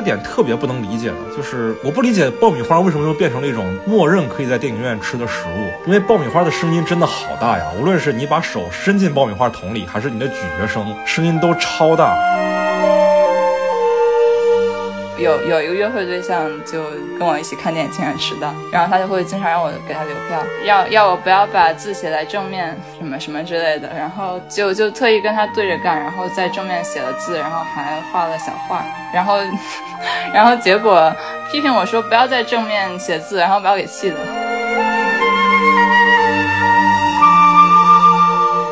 [0.00, 12.16] 个点特别不能理解的，就是我不理解爆米花为什么又变成了一种默认可以在电影院吃的食物，因为爆米花的声音真的好大呀，无论是你把手伸进爆米花桶里，还是你的咀嚼声，声音都超大。
[15.20, 16.82] 有有一个约会对象就
[17.18, 29.38] 跟我一起看电影，经常迟到，然后他就会经常让我给他留票，要要我不要把字写在正面，什么什么之类的，然后就就特意跟他对着干，然后在正面写了字，然后还画了小画，然后
[30.32, 31.14] 然后结果
[31.52, 34.16] 批评我说不要在正面写字，然后把我给气的。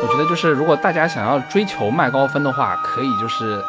[0.01, 3.63] 我觉得就是如果大家想要追求麦高分的话，可以就是。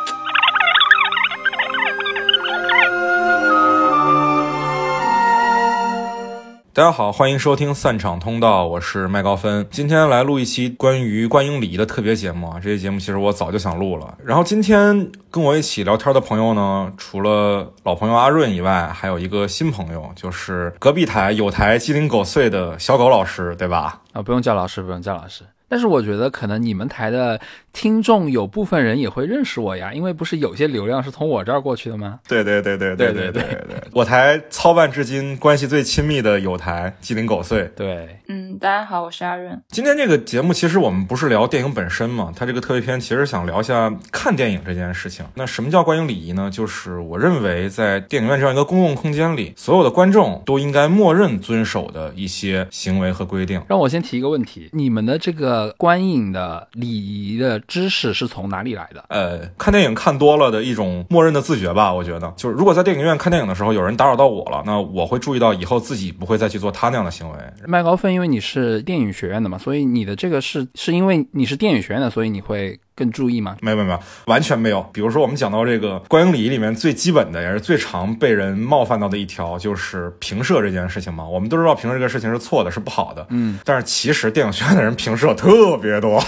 [6.81, 9.67] 大家好，欢迎收听散场通道，我是麦高芬。
[9.71, 12.59] 今天来录一期关于观影礼仪的特别节目啊！
[12.59, 14.17] 这期节目其实我早就想录了。
[14.25, 24.01] 然后今天跟我一起聊天的朋友呢，除了老朋友阿润以外，还有一个新朋友，就是隔壁台有台鸡零狗碎的小狗老师，对吧？
[24.15, 25.45] 啊，不用叫老师，不用叫老师。
[25.69, 27.39] 但是我觉得可能你们台的。
[27.73, 32.21] 听众有部分人也会认识我呀，因为不是有些流量是从我这儿过去的吗？
[32.29, 37.71] 对对对对对对对对，我台操办至今关系最亲密的有台鸡零狗碎。
[37.77, 39.61] 对，嗯，大家好，我是阿润。
[39.69, 45.25] 今天这个节目其实我们不是聊电影本身嘛，它这个特别篇其实想聊一下看电影这件事情。
[45.35, 46.51] 那什么叫观影礼仪呢？
[46.53, 53.63] 就是我认为在电影院这样一个公共空间里，所有的观众都应该默认遵守的一些行为和规定。
[53.69, 57.60] 让我先提一个问题：你们的这个观影的礼仪的。
[57.67, 59.05] 知识是从哪里来的？
[59.09, 61.93] 呃，看电影看多了的一种默认的自觉吧。
[61.93, 67.37] 我觉得，就是如果在电影院看电影的时候有人打扰到我了，那我会注意到以后自己不会再去做他那样的行为。
[67.67, 72.79] 麦高芬，因为你是电影学院的嘛，所以你的这个是是因为你是电影学院的，所以你会。
[73.01, 73.57] 更注意吗？
[73.63, 74.85] 没有没有没有，完全没有。
[74.93, 81.25] 比如说，我们讲到这个观影礼仪里面最基本的，也是最常被人冒犯到的一条，就是平射这件事情嘛。
[81.25, 83.27] 我们都知道平射这个事情是错的，是不好的。
[83.31, 86.23] 嗯，但是其实电影学院的人平射特别多。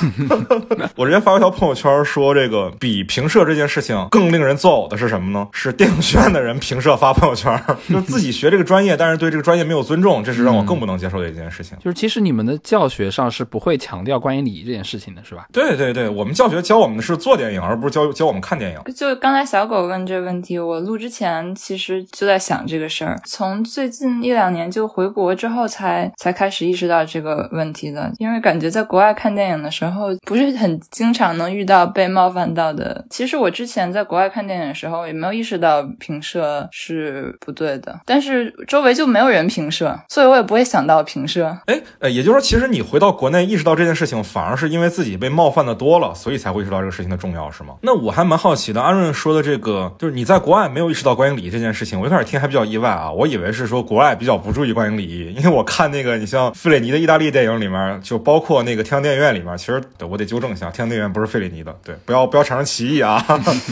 [0.97, 5.47] 我之前发过一条朋友圈说，这个比平射这件事情更令人作呕的是什么呢？
[5.53, 11.77] 是电影学院的人平射发朋友圈， 就自己学这个专业，但是对这个专业没有尊重，这是让我更不能接受的一件事情。
[11.85, 15.47] 就是其实你们的教学上是不会强调观影礼仪这件事情的，是吧？
[15.53, 16.62] 对对对，我们教学。
[16.63, 18.79] 教我们的是做电影，而不是教教我们看电影。
[18.95, 23.21] 就刚才小狗问这个问题，我录之前其实就在想这个事儿。
[23.27, 28.11] 从最近一两年就回国之后，才才开始意识到这个问题的。
[28.19, 33.05] 因为感觉在国外看电影的时候，不是很经常能遇到被冒犯到的。
[33.11, 41.59] 其实我之前在国外看电影的时候，也没有意识到评射是不对的，但是周围就没有人评射，所以我也不会想到评射。
[41.67, 46.52] 哎，呃，也就是说，其实你回到国内意识到这件事情，反而是因为自己被冒犯的多了，所以才。
[46.53, 47.75] 会意识到这个事情的重要是吗？
[47.83, 48.81] 那我还蛮好奇的。
[48.81, 53.11] 阿润说的这个，就是你在国外没有意识到观影礼仪这件事情，我一开始听还比较意外啊。
[53.11, 63.25] 我以为是说国外比较不注意观影礼仪，因为我看那个你像费里尼的意大利电影里面，就包括那个天堂电影院里面，其实我得纠正一下，天堂电影院不是费里尼的，对，不要不要产生歧义啊。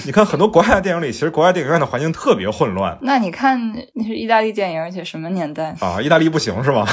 [0.06, 2.96] 你看很多国外的电影里，其实国外电影院的环境特别混乱。
[3.02, 3.58] 那你看
[3.94, 6.00] 那是意大利电影，而且什么年代啊？
[6.00, 6.86] 意大利不行是吗？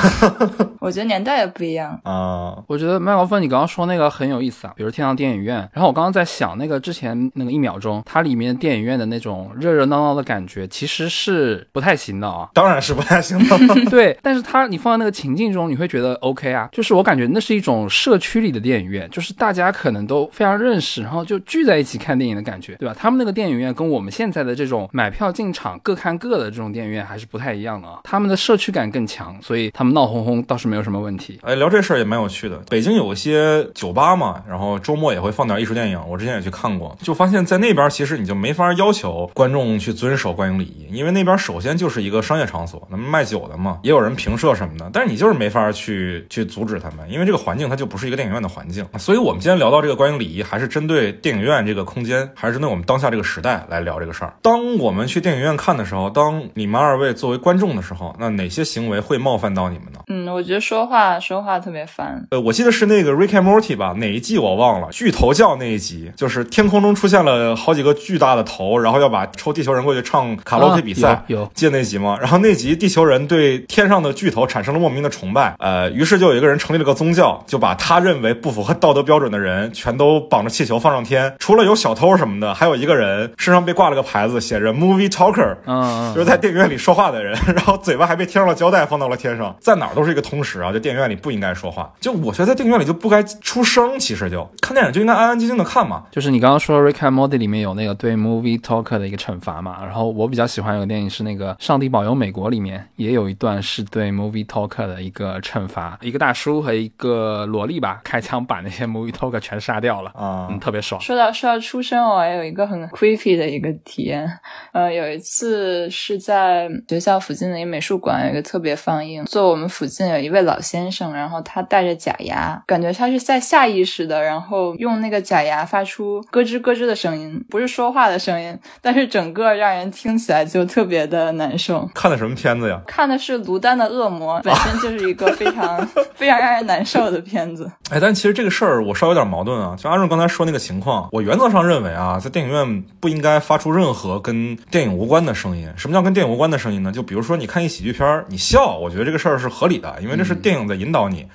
[0.79, 2.57] 我觉得年代也不一样啊。
[2.67, 6.57] 我觉得麦克风，你刚刚说那个很有意思啊，比如天堂电影院，然后我刚刚在想。
[6.57, 12.49] 那个之前那个一秒钟，它里面电影院的那种热热闹闹的感觉，其实是不太行的啊。
[12.51, 13.57] 当然是不太行的。
[13.91, 16.67] 对，但是它你放在那个情境中，你会觉得 OK 啊。
[16.71, 22.95] 就是我感觉那是一种社区里的电影院，就是大家可能都非常认识，然后就聚在一起看电影的感觉，对吧？
[22.97, 27.99] 他们那个电影院跟我们现在的这种买票进场各看各的这种电影院还是不太一样的啊。
[28.03, 31.39] 他们的社区感更强，所以他们闹哄哄倒是没有什么问题。
[31.43, 32.57] 哎，聊这事儿也蛮有趣的。
[32.67, 36.47] 北京有一些酒吧嘛，然后周末也会放点艺术电影，我之前也去。
[36.57, 48.83] 看过，就发现，在那边其实你就没法要求观众去遵守观影礼仪，因为那边首先就是一个商业场所，那么卖酒的嘛，也有人评射什么的，但是你就是没法去去阻止他们，因为这个环境它就不是一个电影院的环境。
[48.97, 54.33] 所以，我们今天聊到这个观影礼仪，还是针对电影院这个空间，还是针对我们当下这个时代来聊这个事儿。
[54.41, 59.99] 当我们去电影院看的时候，当你们二位作为观众的时候，那哪些行为会冒犯到你们呢？
[60.07, 62.25] 嗯，我觉得说话说话特别烦。
[62.31, 66.43] 呃，我记得是那个 Rick and Morty 吧，哪一季我忘了，巨头叫那一集，就是。
[66.57, 72.17] 天空中出现了好几个巨大的头，然后要把抽地球人过去唱卡拉 OK 比赛，有记得那集吗？
[72.19, 91.91] 然后那集地球人对天上的巨头产生了莫名的崇拜，呃，于是就有一个人成立了个宗教，就把他认为不符合道德标准的人全都绑着气球放上天，除了有小偷什么的，还有一个人身上被挂了个牌子，写着 Movie Talker，嗯， 就是在电影院里说话的人，然后嘴巴还被贴上了胶带放到了天上，在哪儿都是一个通识啊，就电影院里不应该说话。
[91.99, 96.03] 就我觉得在电影院里就不该出声，其实就看电影就应该安安静静的看嘛。
[96.11, 110.99] 就是你刚刚说《Rick and Morty》里面有那个对 movie talker 的一个惩罚嘛，然后我比较喜欢有个电影是那个《上帝保佑美国》里面也有一段是对 movie talker 的一个惩罚，一个大叔和一个萝莉吧 开枪把那些 movie talker 全杀掉了，啊嗯，特别爽。
[111.01, 114.27] 说到说到出生，我还有一个很 creepy 的一个体验。
[114.71, 131.85] 呃，有一次是在学校附近的一个美术馆有一个特别放映，坐我们附近有一位老先生，然后他戴着假牙，感觉他是在下意识的，然后用那个假牙发出咯吱咯吱的声音，不是说话的声音，但是整个让人听起来就特别的难受。
[131.93, 132.79] 看的什么片子呀？
[132.87, 135.85] 看的是卢丹的恶魔，本身就是一个非常
[136.15, 137.69] 非常让人难受的片子。
[137.89, 139.75] 哎，但其实这个事儿我稍微有点矛盾啊。
[139.77, 145.69] 就阿润刚才说那个情况，我原则上认为啊，在电影院不应该发出任何跟电影无关的声音。
[145.75, 146.89] 什么叫跟电影无关的声音呢？
[146.89, 151.23] 就比如说你看一喜剧片儿，你笑，我觉得这个事儿是合理的，因为这是电影在引导你。
[151.23, 151.29] 嗯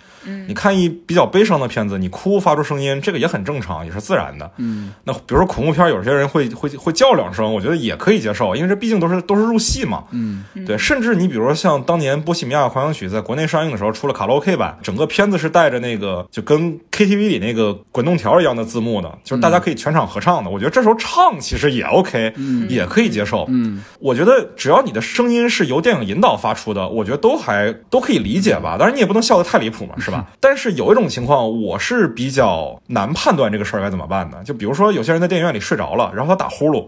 [0.46, 4.50] 你看一比较悲伤的片子，你哭发出声音，这个也很正常，也是自然的。
[4.58, 10.04] 嗯，那比如说恐怖片，有些人会会会叫两声，我觉得也可以接受，因为这毕竟都是都是入戏嘛。
[10.10, 20.50] 嗯，对，甚至你比如说像当年《波西米亚狂想曲》在国内上映的时候，出了卡拉 OK 版，整个片子是带着那个就跟 KTV 里那个滚动条一样的字幕的，就是大家可以全场合唱的。
[20.50, 22.32] 我觉得这时候唱其实也 OK，、
[22.68, 23.46] 也可以接受。
[23.48, 28.76] 嗯，我觉得只要你的声音是由电影引导发出的，我觉得都还都可以理解吧。
[28.78, 30.11] 当然你也不能笑得太离谱嘛，是吧？
[30.40, 34.42] 但是有一种情况，我是比较难判断这个事儿该怎么办的。
[34.44, 36.86] 就比如说有些人在电影院里睡着了，然后他打呼噜，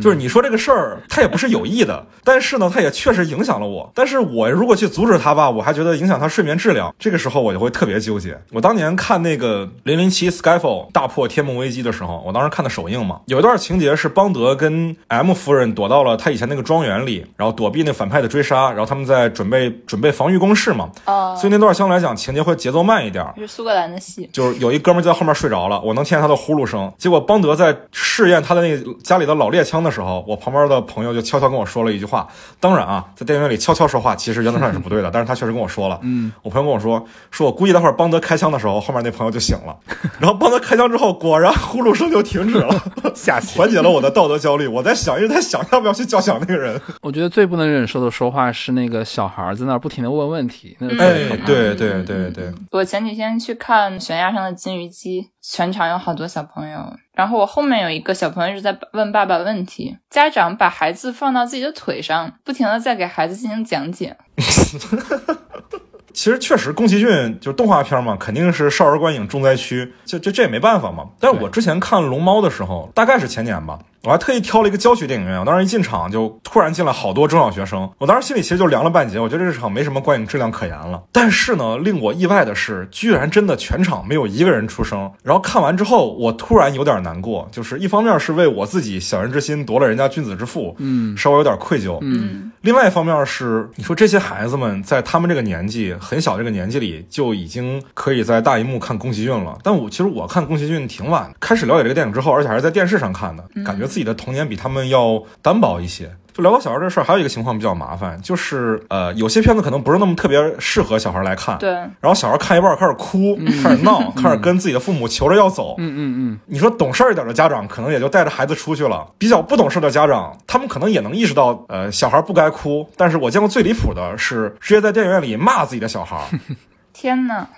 [0.00, 3.90] 就是你说这个事儿，他也不是有意的，但是呢，他也确实影响了我。
[3.94, 8.38] 但是我如果去阻止他吧，我还觉得影响他睡眠质量，这个时候我就会特别纠结。
[8.52, 23.24] 我当年看那个《零零七 Skyfall》大破天幕危机的时候，我当时看的首映嘛，有一段情节是邦德跟 M 夫人躲到了他以前那个庄园里，然后躲避那反派的追杀，然后他们在准备准备防御工事嘛，哦，所以那段相对来讲情节会节奏慢一点。
[23.36, 24.28] 是苏格兰的戏。
[24.32, 26.92] 就是有一哥们儿就在后面睡着了，我能听见他的呼噜声。
[26.96, 32.26] 结果邦德在试验他的那个家里的老猎枪的时候，我旁边的朋友就悄悄跟我说了一句话。
[32.60, 35.98] 当然啊，在电影院里悄悄说话，其实原则上也是不对的，但是他确实跟我说了。
[36.02, 39.76] 嗯，我朋友跟我说，说我估计待会儿邦德开枪的时候，后面那朋友就醒了。
[40.18, 42.72] 然后邦德开枪之后，果然呼噜声就停止了。
[43.56, 44.66] 缓解了我的道德焦虑。
[44.66, 46.80] 我在想，一直在想要不要去叫响那个人。
[47.00, 64.16] 我觉得最不能忍受的说话是那个小孩在那儿不停的问问题，哎，对对对对对，我前几天去看悬崖上的金鱼姬，全场有好多小朋友，然后我后面有一个小朋友一直在问爸爸问题，家长把孩子放到自己的腿上，不停的在给孩子进行讲解。
[66.12, 71.04] 其实确实，宫崎骏就是动画片嘛，肯定是少儿观影重灾区，这这这也没办法嘛。
[71.18, 81.02] 但是我之前看《龙猫》的时候，大概是前年吧，我还特意挑了一个郊区电影院，我当时一进场就突然进来好多中小学生，我当时心里其实就凉了半截，我觉得这场没什么观影质量可言了。
[81.10, 85.10] 但是呢，令我意外的是，居然真的全场没有一个人出声。
[85.22, 99.58] 然后看完之后，我突然有点难过，就是一方面是为我自己小人之心夺了人家君子之腹，嗯稍微有点愧疚，嗯另外一方面是，你说这些孩子们在他们这个年纪很小这个年纪里就已经可以在大荧幕看宫崎骏了。
[99.64, 106.08] 但我其实我看宫崎骏挺晚的，开始了解这个电影之后，而且还是在电视上看的，感觉自己的童年比他们要单薄一些。
[106.34, 111.58] 就聊到小孩这事儿，还有一个情况比较麻烦，就是呃，有些片子可能不是那么特别适合小孩来看。
[111.58, 115.74] 对，然后小孩看一半开始哭，开始闹，开始跟自己的父母求着要走。
[115.78, 122.88] 嗯嗯嗯，你说懂事儿一点的家长，可能也就带着孩子出去了；比较不懂事的家长，他们可能也能意识到，呃，小孩不该哭。
[122.96, 126.18] 但是我见过最离谱的是，直接在电影院里骂自己的小孩。
[126.94, 127.48] 天呐，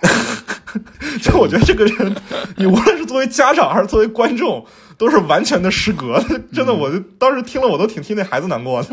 [1.21, 2.15] 就我觉得这个人，
[2.55, 4.65] 你无论是作为家长还是作为观众，
[4.97, 6.19] 都是完全的失格。
[6.53, 8.89] 真的，我就当时听了，我都挺替那孩子难过的。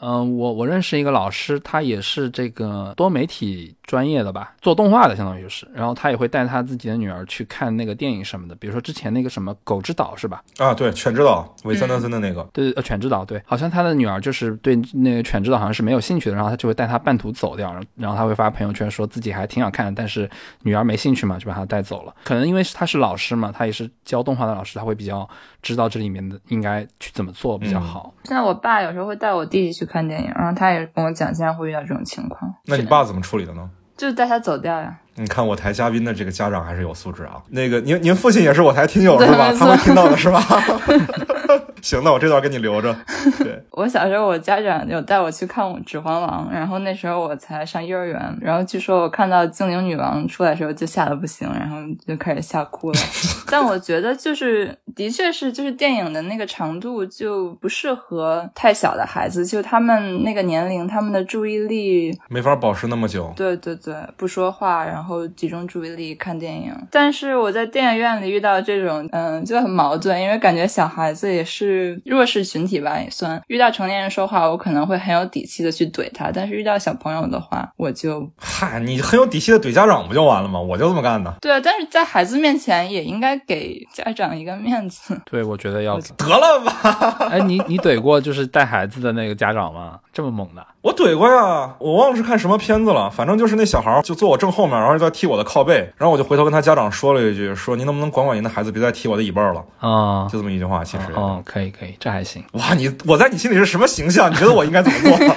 [0.00, 5.66] 嗯，我我认识一个老师，他也是这个多媒体专业的吧，做动画的，相当于是。
[5.74, 10.42] 然后他也会带他自己的女儿去看那个电影什么的，比如说之前那个什么《狗之岛》是吧？
[10.58, 12.46] 啊，对，犬之岛韦森德森的那个。
[12.52, 20.28] 对，呃，犬之岛，对，好像他的女儿就是对那个犬之岛好像是没有兴趣的，然后他就会带他半途走掉，然后然后他会发朋友圈说自己还挺想看的，但是
[20.62, 22.14] 女儿没兴趣嘛，就把他带走了。
[22.24, 25.28] 可能因为他是老师嘛，他也是教动画的老师，他会比较
[25.62, 28.12] 知道这里面的应该去怎么做比较好。
[28.24, 33.68] 现在我爸有时候会带我弟弟去看电影，然后他也跟我讲，现在会遇到这种情况，那你爸怎么处理的呢？
[33.96, 34.96] 就是带他走掉呀。
[35.16, 37.42] 你看我台嘉宾的这个家长还是有素质啊。
[37.48, 39.52] 那个您您父亲也是我台听友是吧？
[39.52, 40.40] 他们听到的是吧？
[41.82, 42.94] 行，那我这段给你留着。
[43.38, 51.76] 对，我小时候我家长有带我去看《指环王》，然后那时候我才上幼儿园，然后据说我看到精灵女王出来的时候就吓得不行，然后
[52.06, 52.98] 就开始吓哭了。
[53.50, 63.32] 但我觉得就是的确是就是电影的那个长度就不适合太小的孩子，就他们那个年龄，他们的注意力没法保持那么久。
[63.36, 66.74] 对对对，不说话，然后集中注意力看电影。
[66.90, 73.40] 但是我在电影院里遇到这种，嗯，就很矛盾，因为感觉小孩子也是弱势群体吧，也算。
[73.46, 80.60] 遇到成年人说话，我可能会很有底气的去怼他，但是遇到小朋友的话，我就嗨，你很有底气的怼家长不就完了吗？
[80.60, 81.32] 我就这么干的。
[81.40, 85.16] 对啊，但是在孩子面前也应该给家长一个面子。
[85.30, 87.28] 对，我觉得要得了吧。
[87.30, 90.00] 哎，你你怼过就是带孩子的那个家长吗？
[90.12, 90.66] 这么猛的？
[90.80, 100.26] 我怼过呀，我忘了是看什么片子了，反正就是那小孩就坐我正后面，然后在踢我的靠背，然后我就回头跟他家长说了一句，说您能不能管管您的孩子，别再踢我的椅背了啊？
[100.30, 102.44] 就这么一句话，其实哦，可以可以，这还行。
[102.52, 104.30] 哇，你我在你心里是什么形象？
[104.30, 105.36] 你觉得我应该怎么做？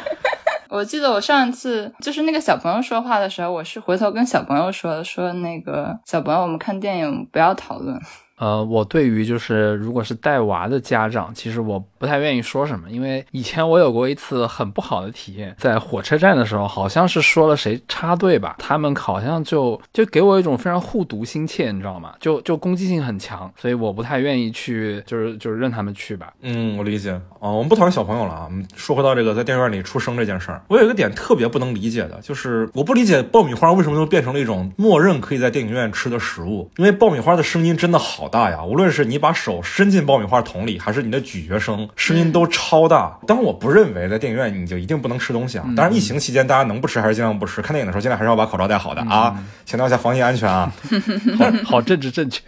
[0.69, 7.99] 我记得我上一次就是那个小朋友说话的时候，我是回头跟小朋友说的，说那个小朋友，我们看电影不要讨论。
[8.41, 22.15] 呃，我对于就是如果是带娃的家长，其实我不太愿意说什么，因为以前我有过一次很不好的体验，在火车站的时候，好像是说了谁插队吧，他们好像就就给我一种非常护犊心切，你知道吗？
[22.19, 26.33] 就就攻击性很强，所以我不太愿意去，就是就是任他们去吧。
[26.41, 27.11] 嗯，我理解。
[27.37, 43.19] 哦，我们不讨论小朋友了啊，我们说回到这个在电影院里出生这件事儿，我有一个点特别不能理解的，就是我不理解爆米花为什么就变成了一种默认可以在电影院吃的食物，因为爆米花的声音真的好大呀，无论是你把手伸进爆米花桶里，还是你的咀嚼声，声音都超大。
[43.27, 45.65] 当然，我不认为在电影院你就一定不能吃东西啊。
[45.75, 47.61] 当然，疫情期间大家能不吃还是尽量不吃。
[47.61, 49.35] 看电影的时候尽量还是要把口罩戴好的啊，
[49.65, 50.71] 强调一下防疫安全啊。
[51.37, 52.41] 好好政治正确。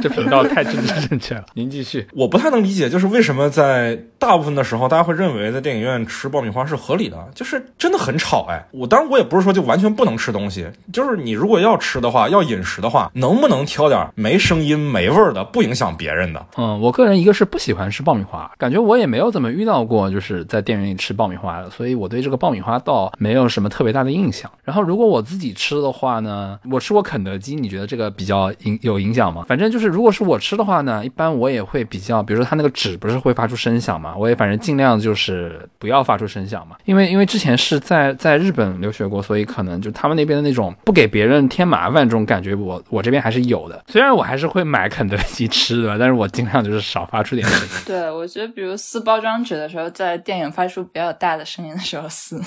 [0.00, 1.44] 这频道太政治正确了。
[1.54, 2.06] 您继续。
[2.12, 8.64] 我不太能理解，就是为什么在大部分的时候，大家会认为在电影院吃爆米花是合理的，就是真的很吵哎。
[8.72, 16.46] 我当然我也不是说就完全不能吃东西，就是你如果要吃的话，要饮食的话，能不能挑点没声音、没味儿的，不影响别人的？
[16.56, 24.50] 嗯，我个人一个是不喜欢吃爆米花，感觉我也没有怎么遇到过就是在电影院里吃爆米花的，所以我对这个爆米花倒没有什么特别大的印象。
[24.64, 29.44] 然后如果我自己吃的话呢，我吃过肯德基，你觉得这个比较影有影响吗？
[29.48, 29.90] 反正就是。
[29.90, 43.84] 如果是我吃的话呢，一般我也会比较，比如说它那个纸不是会发出声响嘛，我也反正尽量就是不要发出声响嘛，因为因为之前是在在日本留学过，所以可能就他们那边的那种不给别人添麻烦这种感觉，我我这边还是有的。
[43.88, 47.68] 虽然我还是会买肯德基吃的，但是我尽量就是少发出点声音。
[47.84, 52.40] 对，我觉得比如撕包装纸的时候，在电影发出比较大的声音的时候撕，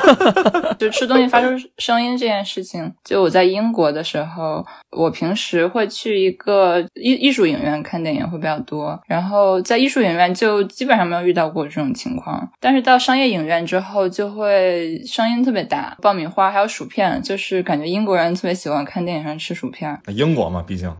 [0.78, 6.62] 就吃东西发出声音这件事情，就我在英国的时候，我平时会去一个。
[6.62, 12.48] 呃，艺艺术影院看电影会比较多，然后在艺术影院就基本上没有遇到过这种情况。
[12.60, 20.00] 但是到商业影院之后，就会声音特别大，爆米花还有薯片，就是感觉英国人特别喜欢看电影上吃薯片。
[20.06, 20.90] 英国嘛，毕竟。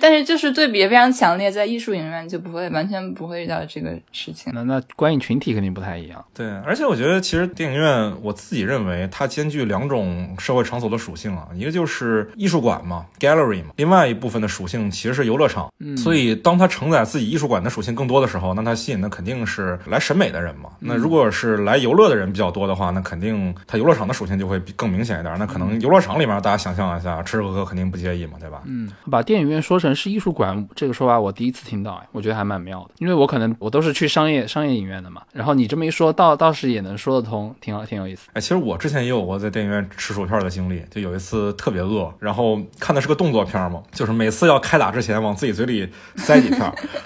[0.00, 4.52] 但是就是对比非常强烈，在艺术影院就不会完全不会遇到这个事情。
[4.54, 6.24] 那那观影群体肯定不太一样。
[6.34, 14.48] 对，而且我觉得其实电影院，我自己认为它兼具两种社会场所的属性啊，一个就是艺术馆嘛，gallery 嘛，另外一部分的。
[14.48, 20.70] 属性其实是游乐场，所以当它承载自己艺术馆的属性更多的时候，那它吸引的肯定是来审美的人嘛。
[20.80, 25.38] 那如果是来游乐的人比较多的话，那肯定它游乐场的属性就会更明显一点。
[25.38, 28.62] 那可能游乐场里面大家想象一下，吃吃喝喝肯定不介意嘛，对吧？
[28.64, 32.90] 嗯，把电影院说成是艺术馆这个说法，我第一次听到，哎，我觉得还蛮妙的。
[32.98, 38.30] 因为我可能我都是去商业商业影院的嘛，然后你这么一说，倒倒是也能说得通，挺好，挺有意思。
[38.32, 46.60] 哎，其实我之前也有过在电影院吃薯片的经历，就有一次特别饿，然后看的是个动作片嘛，就是每次要开打之前往自己嘴里塞几片，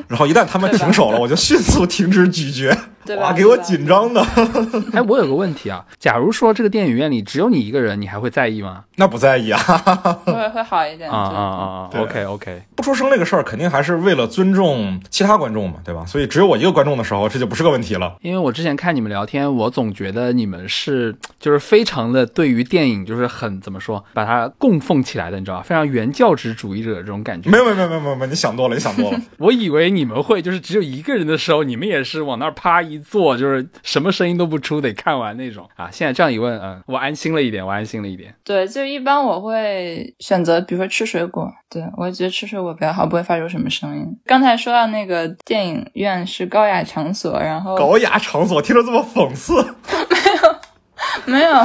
[0.08, 2.76] 然后一旦他们停手了， 我就迅速停止咀嚼。
[3.18, 4.20] 哇，给我紧张的！
[4.92, 8.84] 哎，我有个问题啊，假如说这个电影院里只有你一个人，你还会在意吗？
[8.96, 9.58] 那不在意啊，
[10.24, 16.04] 会会好一点啊啊啊！OK OK，不出声这个事儿，肯定还是为了尊重其他观众嘛，对吧？
[16.06, 18.14] 所以只有我一个观众的时候，这就不是个问题了。
[18.20, 25.62] 因为我之前看你们聊天，我总觉得你们是就是非常的对于电影就是很怎么说，把它供奉起来的，你知道吧？
[25.62, 27.50] 非常原教旨主义者这种感觉。
[27.50, 29.20] 没有没有没有没有没有，你想多了，你想多了。
[29.38, 35.88] 我以为你们会就是只有一个人的时候，你们也是往那儿趴一坐，就是什么声音都不出，得看完那种啊。
[35.90, 38.34] 现在这样一问，嗯，我安心了一点，我安心了一点。
[38.44, 41.50] 对，就一般我会选择，比如说吃水果。
[41.70, 44.06] 对我觉得吃水果比较好，不会发出什么声音。
[44.26, 49.54] 刚才说到那个电影院是高雅场所，然后高雅场所听着这么讽刺，
[51.26, 51.52] 没有。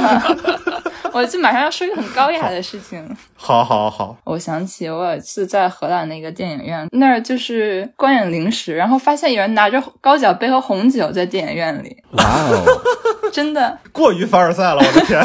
[1.10, 3.02] 我就马上要说一个很高雅的事情。
[3.34, 12.62] 好好好，我想起我有一次在荷兰的一个电影院，那儿就是观影零食，然后发现有人拿着高脚杯和红酒在电影院里，哇哦，
[13.32, 15.18] 真的，过于凡尔赛了，我的天！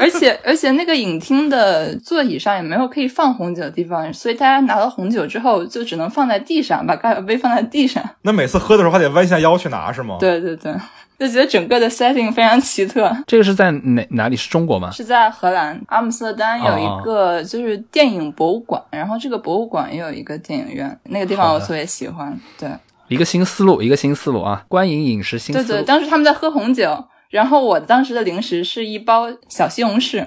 [0.00, 8.02] 而且而且那个影厅的座椅上也没有可以放红酒的地方，所以大家拿到红酒之后就只能放在地上，把高脚杯放在地上。
[8.22, 10.16] 那每次喝的时候还得弯下腰去拿是吗？
[10.18, 10.74] 对对对，
[11.18, 13.10] 就觉得整个的 setting 非常奇特。
[13.26, 14.36] 这个是在哪哪里？
[14.36, 14.90] 是中国吗？
[14.90, 22.38] 是在荷兰阿姆斯特丹有一个就是电影博物馆，然后这个博物馆也有一个电影院，那个地方我特别喜欢。
[22.58, 22.68] 对，
[23.08, 24.64] 一个新思路，一个新思路啊！
[24.68, 25.68] 观影饮食新思路。
[25.68, 27.04] 对对，当时他们在喝红酒，
[27.34, 30.24] 然后我当时的零食是一包小西红柿，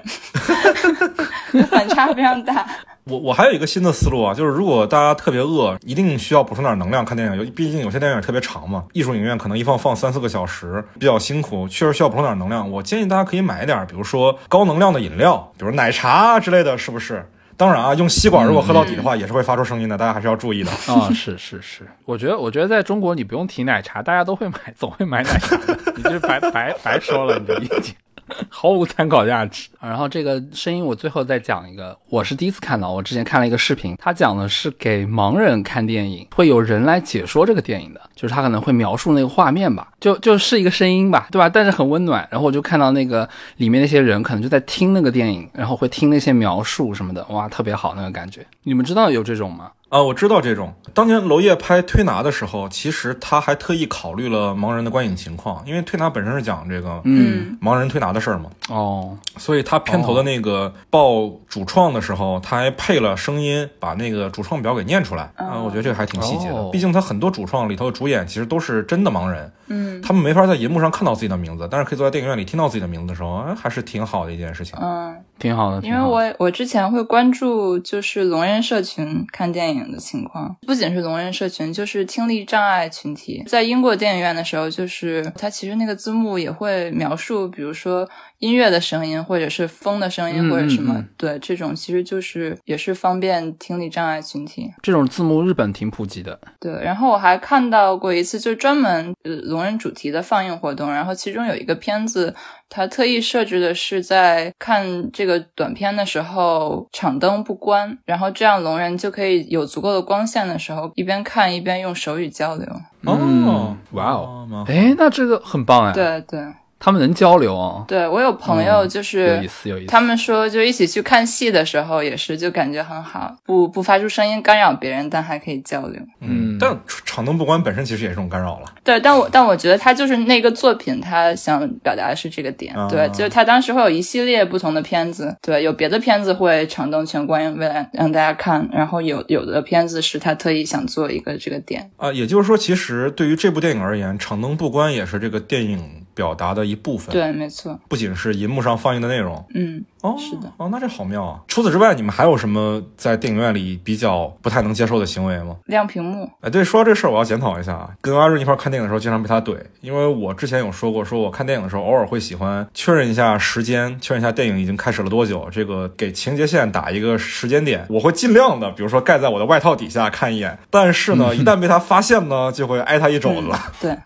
[1.70, 2.68] 反差非常大。
[3.04, 12.70] 我我还有一个新的思路啊，就是如果大家特别饿，一定需要补充点能量看电影，有毕竟有些电影特别长嘛，艺术影院可能一放放三四个小时，比较辛苦，确实需要补充点能量。
[12.70, 17.26] 我建议大家可以买一点，比如说高能量的饮料，比如奶茶之类的，是不是？
[17.58, 20.70] 当然啊，用吸管如果喝到底的话，也是会发出声音的，大家还是要注意的。
[20.86, 27.94] 啊，是是是，我觉得我觉得在中国你不用提奶茶，大家都会买，总会买奶茶的，你这白白白说了你这意见。
[28.48, 29.68] 毫无参考价值。
[29.80, 41.48] 然后这个声音我最后再讲一个，我是第一次看到，我之前看了一个视频，他讲的是给盲人看电影，会有人来解说这个电影的，就是他可能会描述那个画面吧，就就是一个声音吧，对吧？
[41.48, 42.26] 但是很温暖。
[42.30, 48.44] 然后我就看到那个里面那些人可能就在听那个电影，然后会听那些描述什么的，哇，特别好那个感觉。
[48.64, 49.70] 你们知道有这种吗？
[49.88, 50.74] 啊，我知道这种。
[50.92, 58.50] 当年娄烨拍《推拿》的时候，其实他还特意考虑了盲人的观影情况，因为《推拿》本身是讲这个嗯盲人推拿的事儿嘛。
[58.68, 65.30] 哦，所以他片头的那个报主创的时候，他还配了声音，把那个主创表给念出来。
[65.36, 66.54] 啊，我觉得这个还挺细节的。
[66.54, 74.78] 哦毕竟他很多主创里头的主演其实都是真的盲人，嗯他们没法在银幕上看到自己的名字，但是可以坐在电影院里听到自己的名字的时候，哎，还是挺好的一件事情。
[74.80, 83.42] 嗯，挺好的，因为我我之前会关注就是聋人社群看电影的情况，不仅是聋人社群，就是听力障碍群体。
[83.46, 94.72] 在英国电影院的时候，就是它其实那个字幕也会描述，比如说音乐的声音，或者是风的声音，嗯或者什么，嗯嗯对，这种其实就是也是方便听力障碍群体。
[94.82, 96.38] 这种字幕日本挺普及的。
[96.60, 102.34] 对，然后我还看到过一次，就专门呃聋人主题的放映活动，然后其中有一个片子，
[102.68, 112.66] 它特意设置的是在看这个短片的时候场灯不关，然后这样聋人就可以有足够的光线的时候，一边看一边用手语交流。
[113.04, 116.40] 哦嗯，哇哦，哎，那这个很棒哎，对对
[116.80, 119.36] 他们能交流哦，对，我有朋友嗯就是。
[119.36, 119.86] 有意思，有意思。
[119.88, 126.00] 他们说，就一起去看戏的时候，也是就感觉很好，不不发出声音干扰别人，但还可以交流。
[126.20, 128.66] 嗯但场灯不关本身其实也是种干扰了。
[128.82, 132.74] 对，但我但我觉得他就是那个作品，他想表达的是这个点。
[132.74, 141.88] 啊对，就是他当时会有一系列不同的片子，对，有别的片子会场灯全关，为了让大家看，然后有有的片子是他特意想做一个这个点。
[141.96, 149.46] 啊，也就是说，其实对于这部电影而言，场灯不关也是这个电影表达的一部分。，对，没错，不仅是银幕上放映的内容。
[149.54, 150.52] 嗯，哦，是的。
[150.56, 151.38] 哦，那这好妙啊！
[151.46, 155.54] 除此之外，你们还有什么在电影院里比较不太能接受的行为吗？
[155.66, 157.90] 亮屏幕，哎，对，说到这事儿，我要检讨一下啊。
[158.00, 167.86] 跟阿润一块儿看电影的时候，经常被他怼，因为我之前有说过，说我看电影的时候，偶尔会喜欢确认一下时间，确认一下电影已经开始了多久，这个给情节线打一个时间点。
[167.88, 173.48] 我会尽量的，比如说盖在我的外套底下看一眼，但是呢，一旦被他发现呢，就会挨他一肘子。
[173.80, 173.96] 对，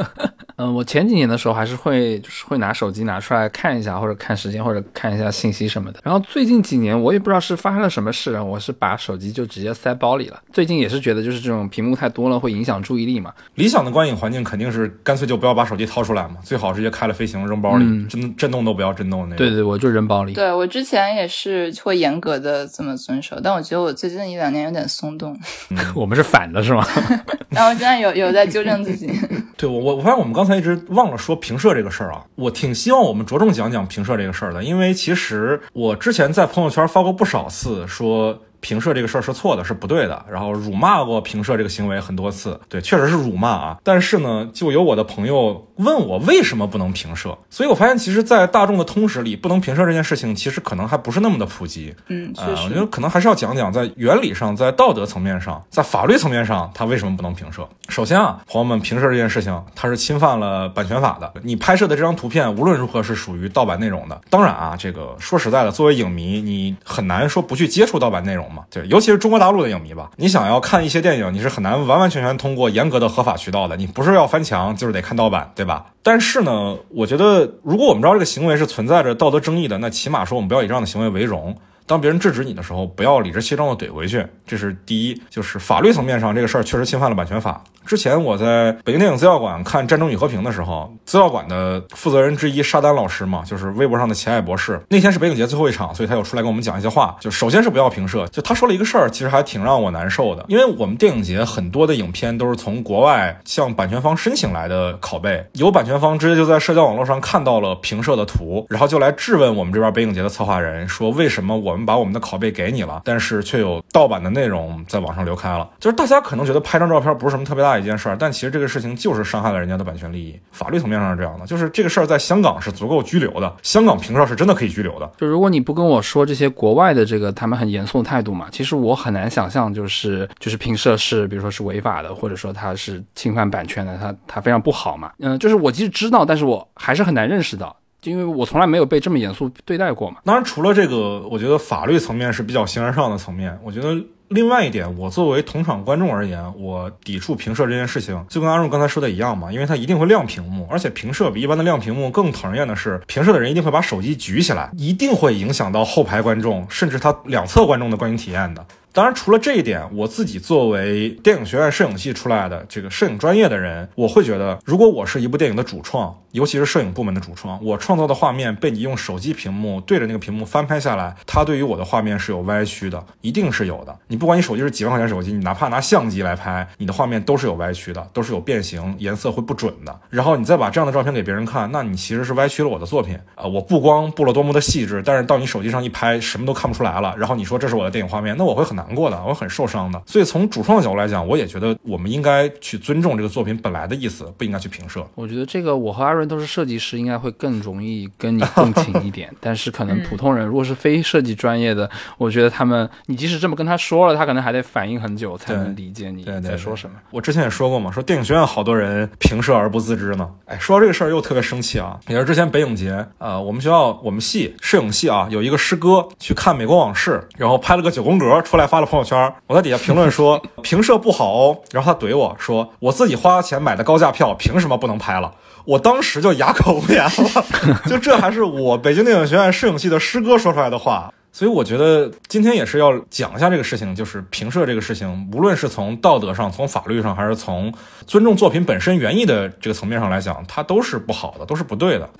[0.60, 5.98] 嗯，我前几年的时候还是会就是会拿手机拿出来看一下，或者看时间，或者看一下信息什么的。
[6.04, 10.38] 然后最近几年我也不知道是发生了什么事，然后我是把手机就直接塞包里了。
[10.52, 13.32] 最近也是觉得就是这种屏幕太多了会影响注意力嘛。
[13.54, 19.38] 理想的观影环境肯定是干脆就不要把手机掏出来嘛，最好直接开了飞行扔包里，嗯震震动都不要震动那种。
[19.38, 20.34] 对对，我就扔包里。
[20.34, 25.34] 对我之前也是会严格的这么遵守，但我觉得我最近一两年有点松动，
[25.96, 26.86] 我们是反的是吗？
[27.48, 29.10] 然后我现在有有在纠正自己。
[29.56, 38.38] 对我我我发现我们刚才他一直忘了说平社这个事儿啊，我挺希望我们着重讲讲平社这个事儿的，因为其实我之前在朋友圈发过不少次说。
[38.62, 40.22] 平社这个事儿是错的，是不对的。
[40.30, 43.78] 然后辱骂过平社这个行为很多次，对，确实是辱骂啊。
[43.82, 51.94] 但是呢，就有我的朋友问我为什么不能平射，所以我发现其实，在大众的通识里，不能平射这件事情，其实可能还不是那么的普及。
[52.08, 52.74] 嗯，我觉。
[52.74, 57.68] 得可能还是要讲讲，在原理上，在道德层面上，在法律层面上，它为什么不能平射？
[57.88, 61.32] 首先啊，朋友们，平射这件事情，它是侵犯了版权法的。
[61.42, 64.20] 你拍摄的这张图片，无论如何是属于盗版内容的。
[64.28, 68.64] 当然啊，这个说实在的，作为影迷，你很难说不去接触盗版内容嘛。
[68.70, 73.76] 对，尤其是中国大陆的影迷吧，你想要看一些电影，你是很难完完全全通过严格的合法渠道的。
[73.76, 75.69] 你不是要翻墙，就是得看盗版，对吧？
[76.02, 81.56] 但是呢，我觉得如果我们知道这个行为是存在着道德争议的，那起码说我们不要以这样的行为为荣。
[81.86, 85.22] 当别人制止你的时候，不要理直气壮的怼回去，这是第一。
[85.28, 87.64] 就是法律层面上，这个事儿确实侵犯了版权法。
[87.84, 94.80] 之前我在北京电影资料馆看《战争与和平》的时候，资料馆的负责人之一沙丹老师嘛，就是微博上的奇爱博士。
[94.88, 97.16] 那天是北影节最后一场，所以他有出来跟我们讲一些话。
[97.20, 115.68] 就首先是不要评社，就他说了一个事儿，其实还挺让我难受的，因为我们电影节很多的影片都是从国外向版权方申请来的拷贝，有版权方直接就在社交网络上看到了评社的图，然后就来质问我们这边北影节的策划人，说为什么我们把我们的拷贝给你了，但是却有盗版的内容在网上流开了。
[115.80, 120.38] 就是大家可能觉得拍张照片不是什么特别大一件事儿，但其实这个事情就是伤害了人家的版权利益。
[120.50, 125.10] 法律层面上是这样的，就是这个事儿在香港是足够拘留的，香港评社是真的可以拘留的。
[125.18, 135.12] 就如果你不跟我说这些国外的这个他们很严肃的态度嘛，其实我很难想象，就是就是评社是比如说是违法的，或者说它是侵犯版权的，它它非常不好嘛。
[135.18, 140.18] 嗯，就是我即使知道，但是我还是很难认识到，因为我从来没有被这么严肃对待过嘛。
[140.24, 143.58] 当然，除了这个，我觉得法律层面是比较形而上的层面。
[143.62, 143.96] 我觉得
[144.30, 158.64] 另外一点，我作为同场观众而言，我抵触屏摄这件事情，就跟阿润刚才说的一样嘛，因为它一定会亮屏幕，而且屏摄比一般的亮屏幕更讨人厌的是，屏摄的人一定会把手机举起来，一定会影响到后排观众，甚至他两侧观众的观影体验的。
[158.92, 173.96] 当然，除了这一点，我自己作为电影学院摄影系出来的这个摄影专业的人，我会觉得，如果我是一部电影的主创，尤其是摄影部门的主创，我创造的画面被你用手机屏幕对着那个屏幕翻拍下来，它对于我的画面是有歪曲的，一定是有的。
[174.08, 180.00] 你不管你手机是几万块钱手机，你哪怕拿相机来拍，你的画面都是有歪曲的，都是有变形，颜色会不准的。
[180.08, 183.44] 然后你再把这样的照片给别人看，那你其实是歪曲了我的作品啊！
[183.44, 187.14] 我不光布了多么的细致，但是到你手机上一拍，什么都看不出来了。
[187.16, 190.00] 然后你说这是我的电影画面，那我会很 难过的，我很受伤的。
[190.06, 195.06] 所以从主创的角度来讲，我也觉得我们应该去尊重这个作品本来的意思，不应该去评设。
[195.14, 199.30] 我觉得这个我和阿润都是设计师，应该会更容易跟你共情一点。
[199.40, 201.88] 但是可能普通人如果是非设计专业的，
[202.18, 206.96] 我觉得他们你即使这么跟他说了，他可能还得反应很久才能理解你在说什么。
[207.10, 210.28] 我之前也说过嘛，说电影学院好多人评社而不自知呢。
[210.46, 211.98] 哎，说到这个事儿又特别生气啊！
[212.08, 225.34] 也是之前北影节，呃，我们学校我们系摄影系啊，有一个师哥去看《美国往事》，然后拍了个九宫格出来发了朋友圈，我在底下评论说 评社不好哦，然后他怼我说我自己花钱买的高价票，凭什么不能拍了？
[225.64, 231.12] 我当时就哑口无言了， 就这还是我北京电影学院摄影系的师哥说出来的话。
[231.32, 237.72] 所以我觉得今天也是要讲一下这个事情，就是评社这个事情，无论是从道德上、从法律上，还是从
[238.04, 242.10] 尊重作品本身原意的这个层面上来讲，它都是不好的，都是不对的。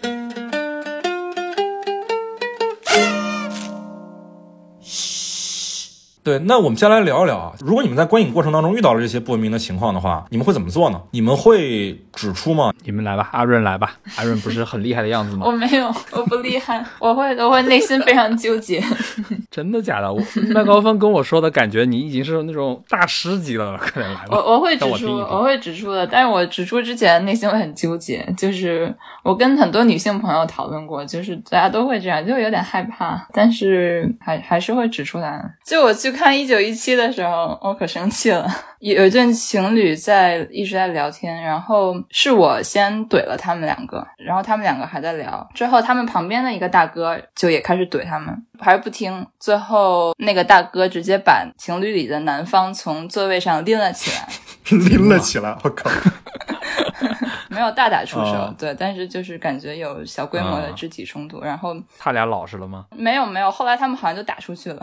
[6.31, 11.01] 对，那我们先来聊一聊啊，如果你们在观影过程当中遇到了这些不文明的情况的话，你们会怎么做呢？
[11.11, 12.73] 你们会指出吗？
[12.85, 15.51] 你们来吧，阿润来吧，阿润不是很厉害的样子吗 我？
[15.51, 18.81] 没有，我不厉害，我会我会内心非常纠结。
[19.51, 20.13] 真的假的？
[20.13, 20.23] 我
[20.55, 24.29] 麦高峰跟我说的感觉，你已经是那种大师级了，快点来吧。
[24.31, 35.41] 我我会指出，我我会指出的，但是我指出之前内心会很纠结，就是我跟很多女性朋友讨论过，就是大家都会这样，就有点害怕，但是还还是会指出来。
[35.65, 38.47] 就我去看一九一七的时候，我可生气了，
[38.81, 54.29] 有对情侣在一直在聊天，然后是我先怼了他们两个，然后他们两个还在聊，之后他们旁边的一个大哥就也开始怼他们，还是不听，最后那个大哥直接把情侣里的男方从座位上拎了起来。
[54.89, 55.91] 拎了起来，我靠！
[57.49, 62.87] 没有大打出手，哦对，但是就是感觉有小规模的啊肢体冲突，然后他俩老实了吗？
[62.97, 64.81] 没有没有，后来他们好像就打出去了。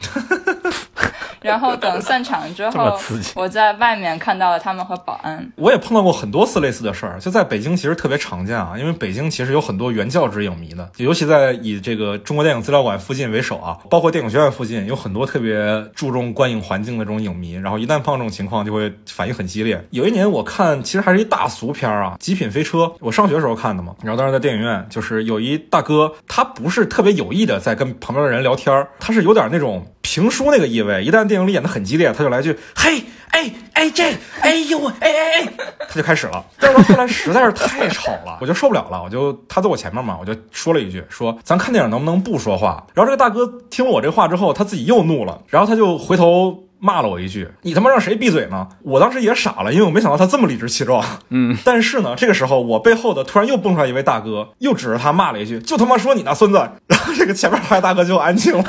[1.48, 2.98] 然后等散场之 后，
[3.34, 5.50] 我在外面看到了他们和保安。
[5.56, 19.82] 我也碰到过很多次类似的事儿，就在北京其实特别常见啊，因为北京其实有很多原教旨影迷的，尤其在以这个中国电影资料馆附近为首啊，包括电影学院附近有很多特别注重观影环境的这种影迷，然后一旦碰到这种情况就会反应很激烈。
[19.90, 33.04] 有一年我看其实还是一大俗片儿啊，《极品飞车》，我上学的时候看的嘛，然后当时在电影院就是有一大哥，他不是特别有意的在跟旁边的人聊天儿，他是有点那种评书那个意味，一旦电影里演的很激烈，他就来句嘿。
[33.30, 34.04] 哎哎这
[34.40, 35.48] 哎呦哎哎哎，
[35.86, 36.42] 他就开始了。
[36.58, 42.86] 但是到后来实在是太吵了， 我就受不了了，我就他坐我前面嘛，我就说了一句说咱看电影能不能不说话？
[42.94, 46.64] 然后这个大哥听了我这话之后，他自己又怒了，然后他就回头。
[46.80, 51.04] 骂了我一句：“你他妈让谁闭嘴呢？”我当时也傻了，因为我没想到他这么理直气壮。
[51.28, 58.64] 嗯，但是呢，这个时候我背后的突然又蹦出来一位大哥，又指着他骂了一句：“就他妈说你那孙子！”然后这个前面那位大哥就安静了。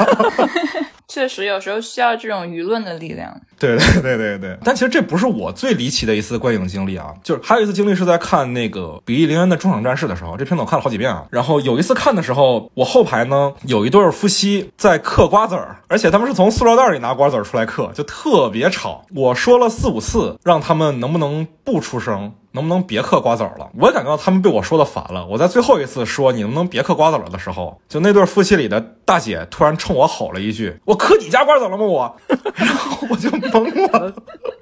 [1.09, 3.35] 确实有时候需要这种舆论的力量。
[3.59, 11.25] 对对对对对，但其实这不是我最离奇的一次观影经历啊，就是还有一次经历是在看那个《比利林恩的中场战事》的时候，这片子我看了好几遍啊。
[11.29, 19.03] 然后有一次看的时候，我后排呢有一对夫妻在嗑瓜子儿，而且他们是从塑料袋里拿瓜子儿出来嗑，就特别吵。
[19.13, 22.31] 我说了四五次，让他们能不能不出声。
[22.51, 23.69] 能不能别嗑瓜子儿了？
[23.77, 25.25] 我也感觉到他们被我说的烦了。
[25.25, 32.15] 我在最后一次说你能不能别嗑瓜子儿了的时候，就那对夫妻里的大姐突然冲我吼了一句：“我嗑你家瓜子了吗？”我，
[32.55, 34.13] 然 后我就懵了，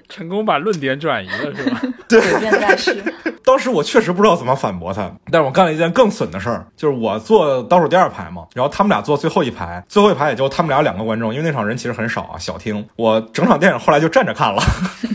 [0.08, 1.80] 成功把论点转移了是吧？
[2.08, 3.02] 对，诡辩大师。
[3.48, 12.86] 当时我确实不知道怎么反驳他，但是我干了一件更损的事儿，就是我坐倒数第二排嘛，然后他们俩坐最后一排，最后一排也就他们俩两个观众，因为那场人其实很少啊，小厅。
[12.96, 14.60] 我整场电影后来就站着看了。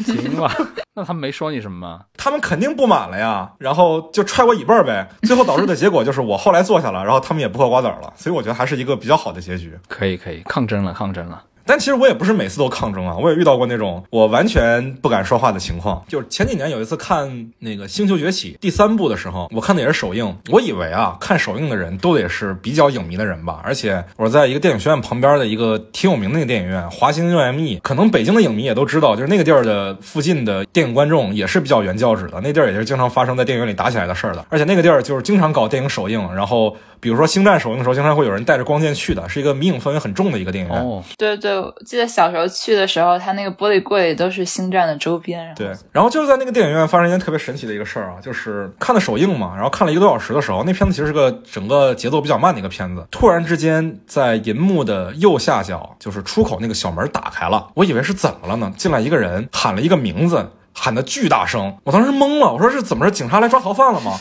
[0.04, 0.52] 行吧，
[0.96, 2.00] 那他们没说你什么吗？
[2.18, 5.08] 他们肯定不满了呀，然后就踹我椅背儿呗。
[5.22, 9.78] 最后导致的结果就是我后来坐下了，然后他们也不嗑瓜子儿了，所以我觉得还是一个比较好的结局。
[9.88, 11.44] 可以可以，抗争了抗争了。
[11.66, 16.04] 但其实我也不是每次都抗争啊，我也遇到过那种我完全不敢说话的情况。
[16.08, 23.62] 就是前几年有一次看那个《星球崛起》第三部的时候，我看的也是首映，我以为啊，看首映的人都得是比较影迷的人吧。
[23.64, 34.46] 而且我在一个电影学院旁边的一个挺有名的那个电影院——华星 UME，可能北京的影迷也都知道，就是那个地儿的附近的电影观众也是比较原教旨的，那地儿也是经常发生在电影院里打起来的事儿的。
[34.50, 36.76] 而且那个地儿就是经常搞电影首映，然后。
[37.00, 40.82] 比如说《星战》首映的时候，经常会有人带着光剑去的，是一个迷影氛围很重的一个电影院。
[40.82, 45.54] 哦，对对，我记得小时候去的时候，它那个玻璃柜都是《星战》的周边。
[45.56, 58.72] 对，然后就是在那个电影院发生一件特别神奇的一个事儿啊，就是看的首映嘛，然后看了一个多小时的时候，那片子其实是个整个节奏比较慢的一个片子，突然之间在银幕的右下角，就是出口那个小门打开了，我以为是怎么了呢？
[58.78, 63.12] 进来一个人喊了一个名字，喊的巨大声，我当时懵了，我说是怎么着？
[63.12, 64.20] 警察来抓逃犯了吗？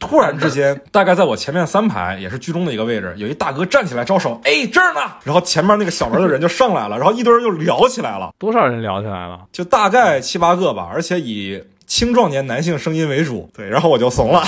[0.00, 5.00] 突然之间， 大概在我前面三排，也是居中的一个位置，有一大哥站起来招手，哎，这儿呢。
[5.22, 8.32] 然后前面那个小门的人就上来了，然后一堆人就聊起来了。
[8.38, 9.40] 多少人聊起来了？
[9.52, 13.48] 就大概七八个吧，而且以青壮年男性声音为主。
[13.54, 14.42] 对，然后我就怂了。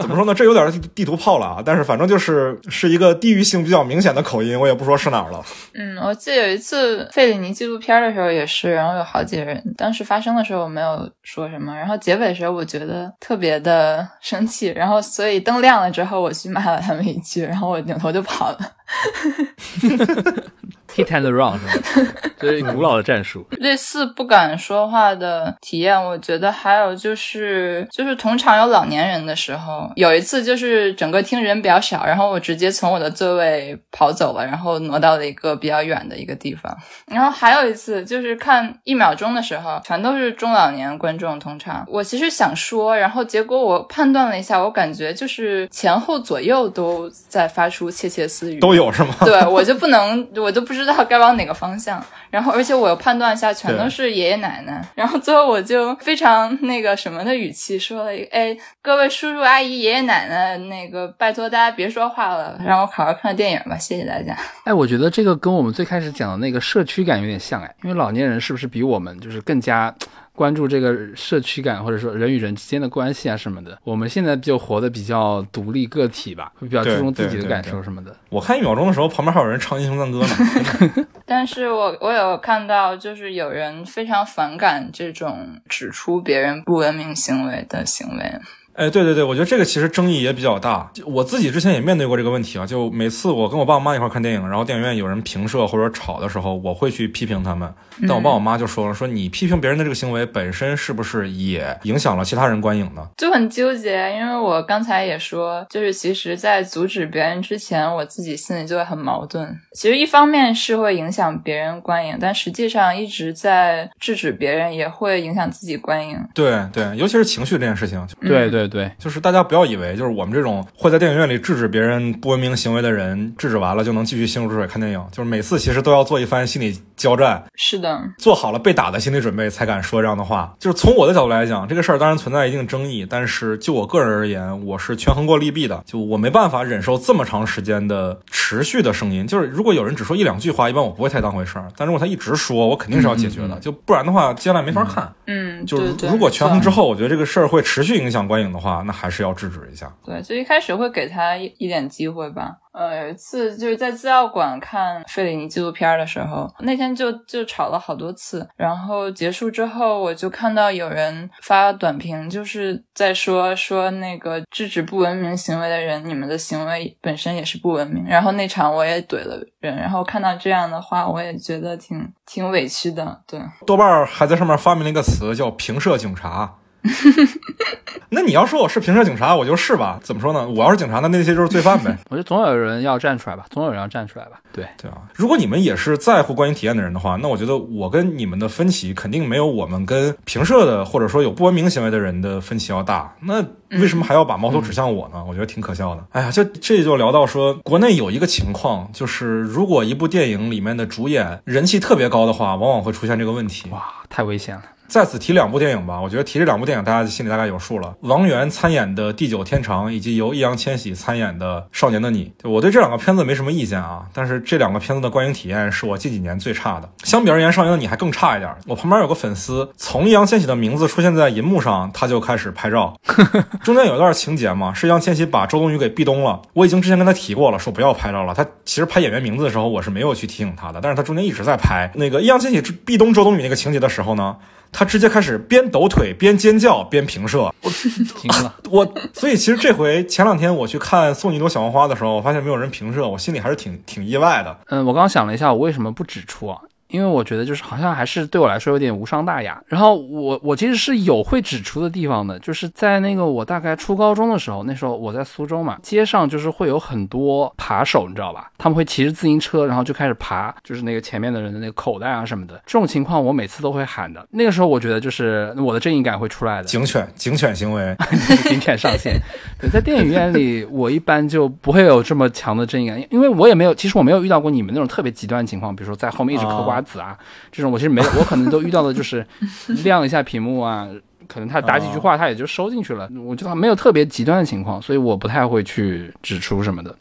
[0.00, 0.34] 怎么说呢？
[0.34, 1.62] 这有点地图炮了啊！
[1.64, 5.44] 但是反正就是是一个地域性比较明显的口音，我也不说是哪儿了。
[5.74, 18.58] 嗯，我记得有一次费里尼纪录片的时候也是，然后有好几个人，当时发生的时候我没有说什么，然后结尾的时候我觉得特别的生气，然后所以灯亮了之后我去骂了他们一句，然后我扭头就跑了。
[20.98, 22.12] Hit and run 是吧？
[22.40, 23.46] 这是古老的战术。
[23.52, 36.76] 类似不敢说话的体验，我觉得还有就是，就是同场有老年人的时候，有一次就是整个厅人比较少，然后我直接从我的座位跑走了，然后挪到了一个比较远的一个地方。
[37.06, 41.84] 然后还有一次就是看一秒钟的时候，全都是中老年观众同场。
[41.88, 49.16] 我其实想说，然后结果我判断了一下，我感觉就是前后左右都在发出窃窃私语，都有是吗？
[49.22, 52.04] 对我就不能，我就不知道该往哪个方向。
[52.30, 54.84] 然后，而且我又判断一下，全都是爷爷奶奶。
[54.94, 64.36] 然后最后我就非常那个什么的语气说了一个：“哎，各位叔叔阿姨、爷爷奶奶，那个拜托大家别说话了，让我好好看电影吧，谢谢大家。
[64.64, 69.94] 哎，我觉得这个跟我们最开始讲的那个社区感有点像哎，因为老年人是不是比我们就是更加
[70.38, 73.76] 关注这个社区感，或者说人与人之间的关系啊什么的？
[73.82, 78.16] 我们现在就活得比较独立个体吧，会比较注重自己的感受什么的。
[78.30, 81.06] 我看一秒钟的时候，旁边还有人唱英雄赞歌呢。
[81.26, 88.32] 但是我我有看到，就是有人非常反感这种指出别人不文明行为的行为。
[88.78, 90.88] 哎，对对对，我觉得这个其实争议也比较大。
[90.94, 92.64] 就我自己之前也面对过这个问题啊。
[92.64, 97.68] 就每次我跟我爸我妈一块看电影，然后电影院有人评射或者吵的时候，我会去批评他们。
[98.02, 103.04] 但我爸我妈就说了，说你批评别人的这个行为本身是不是也影响了其他人观影呢？
[103.16, 109.58] 就很纠结，因为我刚才也说，就是其实，在阻止别人之前，我自己心里就会很矛盾。
[109.72, 116.16] 其实一方面是会影响别人观影，但实际上一直在制止别人，也会影响自己观影。
[116.32, 118.06] 对对，尤其是情绪这件事情。
[118.20, 125.04] 对对对，就是大家不要以为，就是我们这种会在电影院里制止别人不文明行为的人，制止完了就能继续心如止水看电影。
[125.10, 127.42] 就是每次其实都要做一番心理交战。
[127.54, 128.00] 是的。
[128.18, 130.54] 做好了被打的心理准备，才敢说这样的话。
[130.58, 135.82] 就是从我的角度来讲，这个事儿当然存在一定争议，但是就我个人而言，我是权衡过利弊的。
[135.86, 139.26] 就我没办法忍受这么长时间的持续的声音。
[139.26, 141.68] 就是如果有人只说一两句话，一般我不会太当回事儿。
[141.76, 143.58] 但如果他一直说，我肯定是要解决的。
[143.60, 145.12] 就不然的话，接下来没法看。
[145.26, 149.92] 嗯，就是如果权衡之后，我觉得这个事儿会持续影响观影的话，那还是要制止一下。
[150.04, 152.56] 对，就一开始会给他一一点机会吧。
[152.72, 158.48] 呃，有一次就是在资料馆看费里尼纪录片的时候，那天就就吵了好多次。
[158.56, 168.04] 然后结束之后，我就看到有人发短评，就是在说说那个制止不文明行为的人，你们的行为本身也是不文明。
[168.04, 173.20] 然后那场我也怼了人，然后看到这样的话，我也觉得挺挺委屈的。
[173.26, 176.54] 对，豆瓣还在上面发明了一个词叫“平射警察”。
[178.10, 179.98] 那你要说我是平社警察，我就是吧？
[180.02, 180.48] 怎么说呢？
[180.48, 181.96] 我要是警察，那那些就是罪犯呗。
[182.08, 184.40] 我觉得总有人要站出来吧，总有人要站出来吧。
[184.52, 193.14] 对对啊，如果你们也是在乎观影体验的人的话，那我觉得我跟你们的分歧肯定没有我们跟平社的或者说有不文明行为的人的分歧要大。
[193.20, 193.44] 那
[193.78, 195.22] 为什么还要把矛头指向我呢？
[195.28, 196.04] 我觉得挺可笑的。
[196.10, 203.68] 哎呀，这这就聊到说，国内有一个情况，就是如果一部电影里面的主演人气特别高的话，往往会出现这个问题。
[203.70, 204.62] 哇，太危险了。
[204.88, 207.94] 在此提两部电影吧，我觉得提这两部电影，大家心里大概有数了。
[208.00, 214.06] 王源参演的《地久天长》，以及由易烊千玺参演的《少年的你》，我对这两个片子没什么意见啊。
[214.14, 216.88] 但是这两个片子的观影体验是我近几年最差的。
[217.04, 218.50] 相比而言，《少年的你》还更差一点。
[218.66, 222.96] 我旁边有个粉丝，从易烊千玺的名字出现在银幕上，他就开始拍照。
[223.62, 226.40] 中间有一段情节嘛，是易烊千玺把周冬雨给壁咚了。
[226.54, 228.32] 我已经之前跟他提过了，说不要拍照了。
[228.32, 234.36] 他其实拍演员名字的时候，我是没有去提醒他的，但是他中间一直在拍那个易烊千玺壁咚周冬雨那个情节的时候呢。
[234.72, 238.54] 他直接开始边抖腿边尖叫边平射，我停了。
[238.70, 244.56] 我所以其实这回前两天我去看《送你一朵小黄花》的时候，我发现没有人平射，我心里还是挺挺意外的。
[244.68, 246.58] 嗯，我刚刚想了一下，我为什么不指出啊？
[246.90, 249.62] 因为我觉得就是好像还是对我来说有点无伤大雅。
[249.66, 258.50] 然后我我其实是有会指出的地方的，就是在那个我大概初高中的时候，那时候我在苏州嘛，街上就是会有很多扒手，你知道吧？
[258.58, 262.60] 他们会骑着自行车，然后就开始扒，就是那个前面的人的那个口袋啊什么的。
[262.66, 264.26] 这种情况我每次都会喊的。
[264.30, 266.64] 那个时候我觉得就是我的正义感会出来的。
[266.64, 267.96] 警犬，警犬行为，
[268.48, 269.14] 警犬上线。
[269.60, 277.16] 对，在电影院里，我一般就不会有这么强的正义感，因为我也没有，其实我没有遇到过你们那种特别极端的情况，比如说在后面一直嗑瓜子啊，
[277.50, 279.26] 这种我其实没有，我可能都遇到的就是
[279.84, 280.88] 亮一下屏幕啊，
[281.26, 286.94] 可能他打几句话他也就收进去了，我觉得没有特别极端的情况，所以我不太会去指出什么的。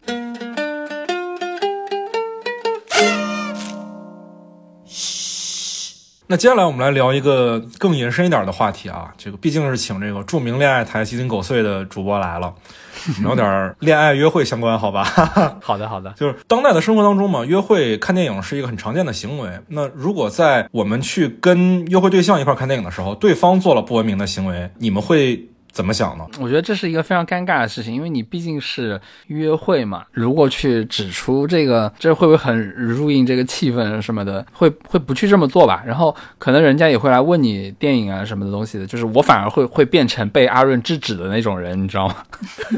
[6.29, 12.53] 那接下来我们来聊一个更延伸一点的话题啊，这个毕竟是请这个著名恋爱台鸡零狗碎的主播来了，
[13.21, 15.05] 聊点恋爱约会相关，好吧？
[15.63, 16.11] 好的，好的。
[16.17, 19.49] 就是当代的生活当中嘛，约会看电影是一个很常见的行为。
[19.69, 25.47] 那如果在我们去跟约会对象一块看电影的时候，对方做了不文明的行为，你们会？
[25.71, 26.25] 怎么想呢？
[26.39, 30.03] 我觉得这是一个非常尴尬的事情，因为你毕竟是约会嘛。
[30.11, 34.45] 如果去指出这个，这会不会很入印这个气氛什么的？
[34.53, 35.83] 会会不去这么做吧？
[35.85, 38.87] 然后可能人家也会来问你电影啊什么的东西的。
[38.87, 42.15] 就是我反而会会变成被阿润制止的那种人，你知道吗？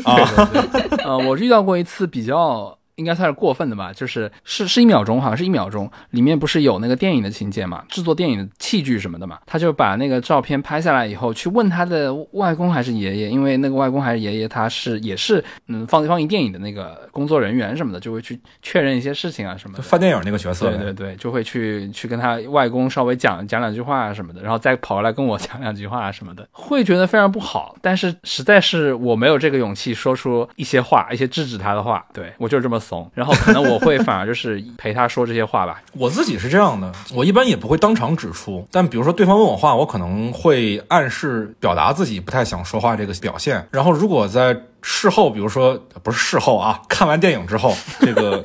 [0.04, 0.16] 啊，
[1.06, 2.76] 呃，我遇到过一次比较。
[3.00, 19.82] 应该算是过分的吧，就是是是一秒钟，好像是一秒钟，里面不是有那个电影的情节嘛，制作电影的器具什么的嘛，他就把那个照片拍下来以后，去问他的外公还是爷爷，因为那个外公还是爷爷，他是也是嗯放放映电影的那个工作人员什么的，就会去确认一些事情啊什么的。
[19.82, 32.78] 放电影那个角色，对对对，就会去去跟他外公稍微讲讲两句话啊什么的，然后再跑过来跟我 讲两句话啊什么的，会觉得非常不好，但是实在是我没有这个勇气说出一些话，一些制止他的话，对我就是这么。
[33.14, 35.82] 然后可能我会反而就是 陪他说这些话吧。
[35.94, 43.68] 我自己是这样的，我一般也不会当场指出，但比如说对方问我话，我可能会暗示表达自己不太想说话这个表现。
[43.72, 48.44] 然后如果在事后，比如说不是事后啊，看完电影之后，这个。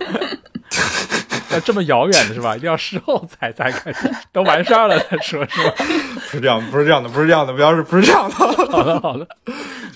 [1.54, 2.56] 要这么遥远的是吧？
[2.56, 5.74] 一定要事后才才开始，都完事儿了再说，是吧？
[6.30, 8.34] 不是这样，不是这样的，不是这样的，不要是不是这样的。
[8.70, 9.26] 好的，好的。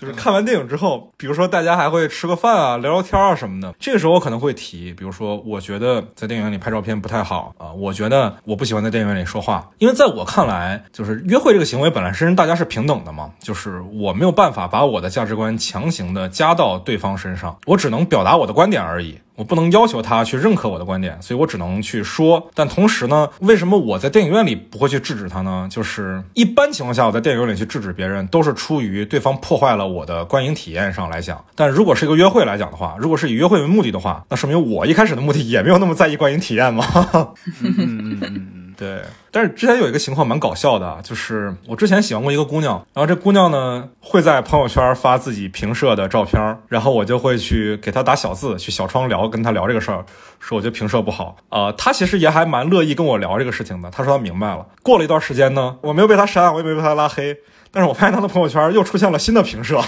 [0.00, 3.74] 就是看完电影之后，比如说大家还会吃个饭啊，聊聊天啊什么的。
[3.80, 19.18] 这个时候我可能会提，比如说我觉得在电影院里拍照片不太好啊，我觉得我不喜欢在电影院里说话，因为在我看来，就是约会这个行为本来是大家是平等的嘛，就是我没有办法把我的价值观强行的加到对方身上，我只能表达我的观点而已。
[19.38, 22.50] 我不能要求他去认可我的观点，所以我只能去说。
[22.54, 25.68] 但同时呢，为什么我在电影院里不会去制止他呢？
[25.70, 31.44] 就是一般情况下，我在电影院里去制止别人，都是出于对方破坏了我的观影体验上来讲。
[31.54, 36.84] 但如果是一个约会来讲的话，如果是以约会为目的的话，那说明我一开始的目的也没有那么在意观影体验嘛。
[38.78, 50.04] 对，但是之前有一个情况蛮搞笑的，就是我之前喜欢过一个姑娘，然后这姑娘呢会在朋友圈发自己平射的照片，然后我就会去给她打小字，去小窗聊，跟她聊这个事儿，
[50.38, 51.36] 说我觉得平射不好。
[51.48, 54.64] 呃，她其实也还蛮乐意跟我聊这个事情的，她说她明白了。
[54.84, 57.36] 过了一段时间呢，我没有被她删，我也没被她拉黑。
[57.70, 59.78] 但是我发现她的朋友圈又出现了新的平射，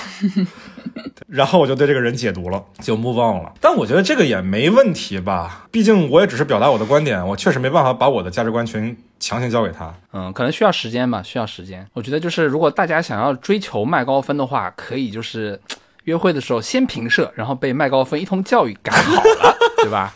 [1.28, 3.52] 然后我就对这个人解读了，就 move on 了。
[3.60, 9.94] 但我觉得这个也没问题吧，毕竟我也只是表达我的观点，我确实没办法把我的价值观全强行交给他。
[10.12, 11.86] 嗯，可能需要时间吧，需要时间。
[11.92, 15.60] 我觉得就是如果大家想要追求麦高芬的话，可以就是
[16.04, 20.12] 约会的时候先平设，然后被麦高芬一通教育改好了， 对吧？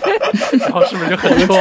[0.58, 1.60] 然后是不是就很多？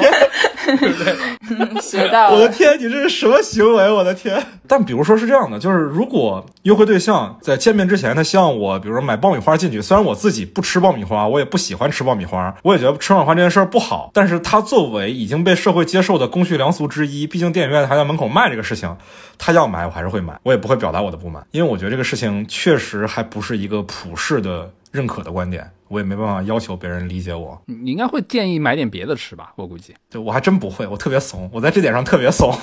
[0.80, 1.82] 对不对？
[1.82, 2.36] 学到了。
[2.36, 3.92] 我的天，你这是什么行为？
[3.92, 4.42] 我的天！
[4.68, 18.96] 但比如说是这样的，就是如果约会对象在见面之前，他希望我，比如说买爆米花进去，虽然我自己不吃爆米花，我也不喜欢吃爆米花，我也觉得吃爆米花这件事儿不好，但是他作为已经被社会接受的公序良俗之一，毕竟电影院还在门口卖这个事情，
[19.40, 27.62] 他要买我还是会买，我也不会表达我的不满，因为我觉得这个事情确实还不是一个普世的认可的观点，我也没办法要求别人理解我。
[27.66, 29.54] 你你应该会建议买点别的吃吧？
[29.56, 32.52] 我估计就我还真不会，我特别怂，我在这点上特别怂。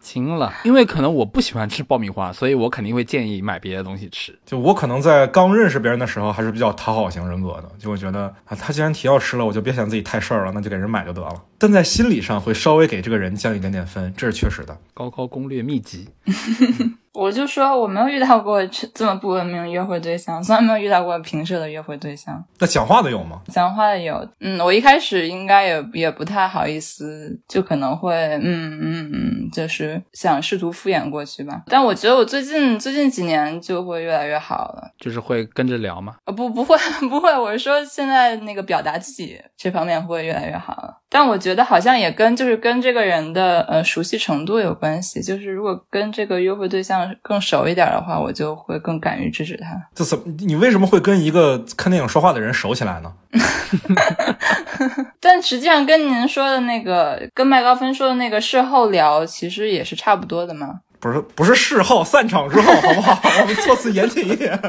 [0.00, 4.38] 轻了，因为可能我不喜欢吃爆米花，所以我肯定会建议买别的东西吃。
[4.46, 11.34] 就我可能在刚认识别人的时候，还是比较讨好型人格的，就会觉得啊，他既然提要吃了，我就别嫌自己太事儿了，那就给人买就得了。
[11.58, 14.76] 但在心理上会稍微给这个人降一点点分，这是确实的。
[14.94, 16.08] 高考攻略秘籍，
[17.14, 22.44] 我就说我没有遇到过这这么不文明的约会对象，从来没有遇到过平时的约会对象。
[22.58, 23.40] 那讲话的有吗？
[23.48, 31.62] 讲话的有，嗯，我一开始应该也也不太好意思，就可能会，嗯嗯嗯，就是想试图敷衍过去吧。
[31.66, 34.90] 但我觉得我最近最近几年就会越来越好了。
[34.98, 36.16] 就是会跟着聊吗。
[36.24, 36.76] 呃，不，不会，
[37.08, 37.36] 不会。
[37.36, 40.98] 我是说，现在那个表达自己这方面会越来越好了。
[41.10, 45.22] 但我觉得好像也跟就是跟这个人的呃熟悉程度有关系。
[45.22, 49.68] 就是如果跟这个约会对象更熟一点的话，我就会更敢于制止他。
[49.94, 50.24] 这怎么？
[50.40, 53.12] 你为什么会跟一个看电影说话的人熟起来呢？
[55.20, 60.80] 但实际上跟您说的那个，跟麦高芬说的那个事后聊，其实也是差不多的嘛。
[61.00, 63.18] 不是，不是事后散场之后，好不好？
[63.40, 64.60] 我们措辞严谨一点。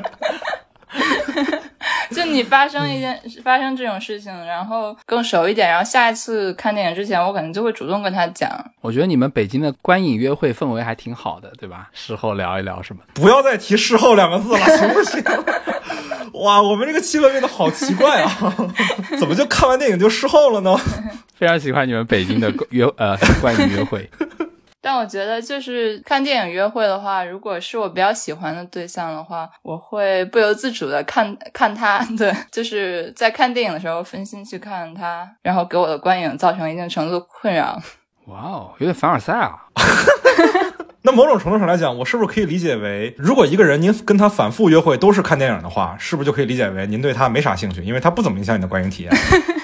[2.11, 8.49] 就你发生一件发生这种事情，然后更熟一点，然后下一次看电影之前，我可能就会主动跟他讲。
[8.81, 11.89] 我觉得你们北京的观影约会氛围还挺好的，对吧？
[11.93, 13.01] 事后聊一聊什么。
[13.13, 15.23] 不要再提“事后”两个字了， 行不行？
[16.33, 18.55] 哇，我们这个气氛变得好奇怪啊！
[19.19, 20.77] 怎么就看完电影就事后了呢？
[21.35, 24.09] 非常喜欢你们北京的约呃观影约会。
[24.81, 37.81] 但我觉得，就是看电影约会的话，如果是我比较喜欢的对象的话，我会不由自主的看看他， 对，就是在看电影的时候分心去看他，然后给我的观影造成一定程度的困扰。
[38.27, 39.65] 哇哦，有点凡尔赛啊！
[41.01, 49.11] 那某种程度上来讲，我是不是可以理解为，如果一个人您跟他反复约会都是看电影的话，是不是就可以理解为您对他没啥兴趣，因为他不怎么影响你的观影体验？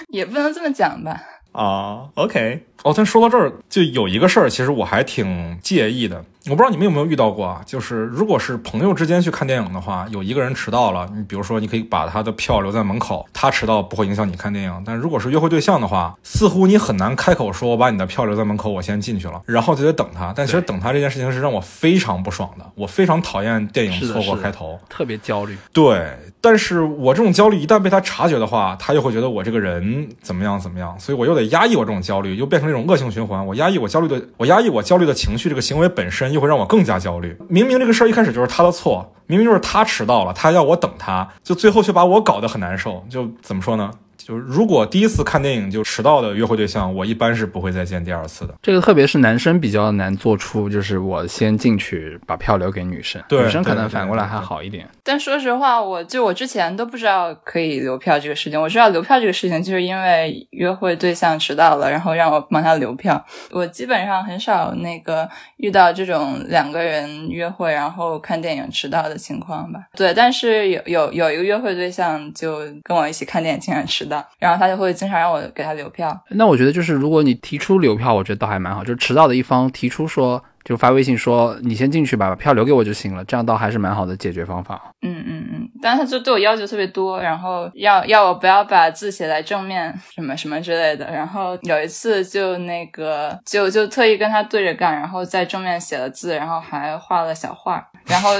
[0.10, 1.22] 也不能这么讲吧。
[1.56, 6.26] 啊，OK，哦，但说到这儿，就有一个事儿，其实我还挺介意的。
[6.48, 7.60] 我不知道你们有没有遇到过啊？
[7.66, 14.84] 就是如果是朋友之间去看电影的话，有一个人迟到了，你比如说，你可以把他的票留在门口，他迟到不会影响你看电影。
[14.86, 20.32] 但如果是约会对象的话，似乎你很难开口说“我把你的票留在门口，我先进去了”，然后就得等他。
[20.36, 25.58] 但其实等他这件事情是让我非常不爽的，我非常讨厌电影错过开头，特别焦虑。
[25.74, 33.44] 对，但是我这种焦虑一旦被他察觉的话，他又会觉得我这个人怎么样怎么样，所以我又得压抑我这种焦虑，又变成一种恶性循环。
[33.44, 37.36] 我压抑我焦虑的，我压抑我焦虑的情绪，这个行为本身就会让我更加焦虑。
[37.48, 43.04] 明明这个事儿一开始就是他的错，明明就是他迟到了，他要我等他，就最后却把我搞得很难受。
[43.10, 43.90] 就怎么说呢？
[44.26, 48.56] 就是如果第一次看电影就迟到的约会对象，我一般是不会再见第二次的。
[48.60, 54.90] 这个特别是男生比较难做出，就是我先进去把票留给女生，对女生可能反过来还好一点。
[55.04, 58.60] 但说实话，我就我之前都不知道可以留票这个事情。
[58.60, 63.24] 我知道留票这个事情，就是因为约会对象迟到了，然后让我帮他留票。
[63.52, 69.82] 我基本上很少那个遇到这种两个人约会然后看电影迟到的情况吧。
[69.96, 74.15] 对，但是有有有一个约会对象就跟我一起看电影，竟然迟到。
[74.38, 76.16] 然后他就会经常让我给他留票。
[76.30, 78.84] 那我觉得就是，如果你提出留票，我觉得倒还蛮好。
[78.84, 84.82] 就是迟到的一方提出说，就发微信说你先进去吧，把票留给我就行了，这样倒还是蛮好的解决方法。
[85.04, 91.06] 嗯嗯嗯，但是他就对我要求特别多，然后要要我不要把字写在正面，什么什么之类的。
[91.12, 98.32] 然后有一次就那个就就特意跟他对着干，然后在正面写了字，然后还画了小画，然后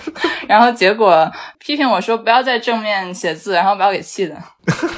[0.48, 4.34] 然后结果批评我说不要在正面写字，然后把我给气的。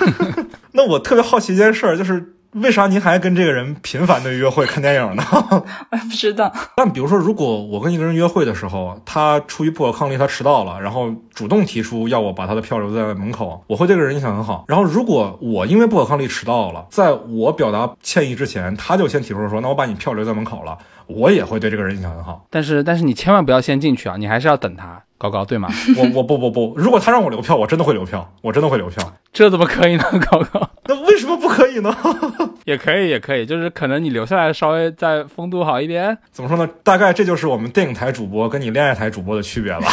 [0.72, 5.22] 那我特别好奇一件事儿，就是为啥您还跟这个人频繁的约会看电影呢？
[5.30, 6.50] 我 也不知道。
[6.76, 14.64] 但比如说，如果我跟一个人约会的时候，他出于不可抗力，他迟到了，然后主动提出要我把他的票留在门口，我会对这个人印象很好。
[14.68, 22.46] 然后如果我因为不可抗力迟到了，在我表达歉意之前，他就先提出说，那我把你票留在门口了，我也会对这个人印象很好。
[22.48, 25.68] 但是但是你千万不要先进去啊，你还是要等他，高高对吗？
[25.96, 29.12] 我我不不不，如果他让我留票，我真的会留票，我真的会留票。
[29.32, 30.70] 这怎么可以呢，高高？
[30.88, 31.94] 那为什么不可以呢？
[32.64, 36.16] 也可以，也可以，就是可能你留下来稍微再风度好一点。
[36.30, 36.68] 怎么说呢？
[36.82, 39.86] 大概这就是我们电影台主播跟你恋爱台主播的区别吧。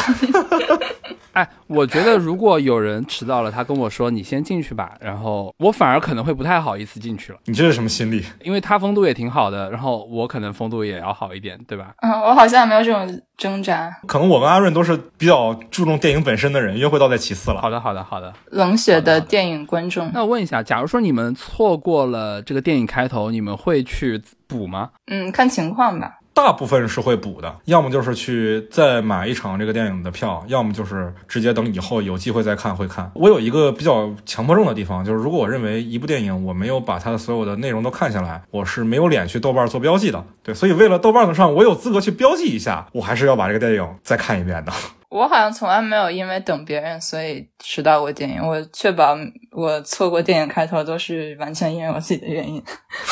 [1.33, 7.39] 哎，我觉得如果有人迟到了，他跟我说你先进去吧，然后我反而可能会不太好意思进去了。
[7.45, 8.23] 你这是什么心理？
[8.43, 11.93] 因为他风度也挺好的，然后我可能风度也要好一点，对吧？
[12.01, 13.91] 嗯，我好像没有这种挣扎。
[14.07, 17.59] 可能我跟阿润都是比较注重电影本身的人，约会倒在其次了。
[17.61, 18.31] 好的，好的，好的。
[18.51, 20.11] 冷血的电影观众。
[20.13, 24.91] 那我问一下，假如说你们错过了这个电影开头，你们会去补吗？
[25.07, 26.19] 嗯，看情况吧。
[26.33, 33.11] 大部分是会补的，要么就是去再买一场这个电影的票，要么就是直接等以后有机会再看会看。
[33.13, 40.25] 我有一个比较强迫症的地方，就是如果我认为一部电影我没有把它的所有的内容都看下来，我是没有脸去豆瓣做标记的。
[40.41, 44.71] 对，所以为了豆瓣上我有资格去标记一下，我还是要把这个电影再看一遍的。
[45.13, 48.41] 我好像从来没有因为等别人所以迟到过电影。
[48.41, 49.15] 我确保
[49.51, 52.61] 我错过电影开头都是完全因为我自己的原因。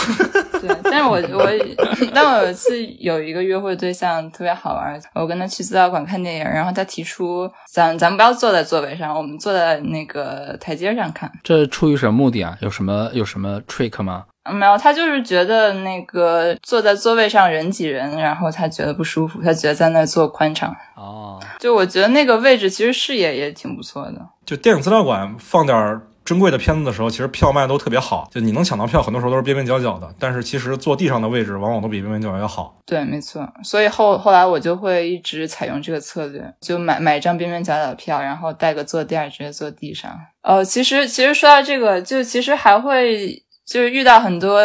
[0.60, 1.48] 对，但是我我
[2.14, 11.32] 但我有一次有一个约会对象特别好玩，我跟他去资料馆看电影，然后他提出咱咱不要坐在座位上，我们坐在那个台阶上看。
[11.44, 12.58] 这出于什么目的啊？
[12.62, 14.26] 有什么有什么 trick 吗？
[14.44, 20.76] 没有，他就是觉得那个坐在座位上人挤人，然后他觉得不舒服，他觉得在那坐宽敞。
[20.96, 24.20] 哦，就我觉得那个位置其实视野也挺不错的。
[24.44, 30.12] 就电影资料馆放点珍贵的片子的时候，其实票卖都特别好，就你能抢到票，很多时候都是边边角角的。
[30.18, 32.76] 但是其实坐地上的位置往往都比边边角角要好。
[32.84, 33.48] 对，没错。
[33.64, 40.12] 所以后后来我就会一直采用这个策略，就买买一张边边角角的票，然后带个坐垫直接坐地上。
[40.42, 43.44] 呃，其实其实说到这个，就其实还会。
[43.72, 44.62] 就是遇到很多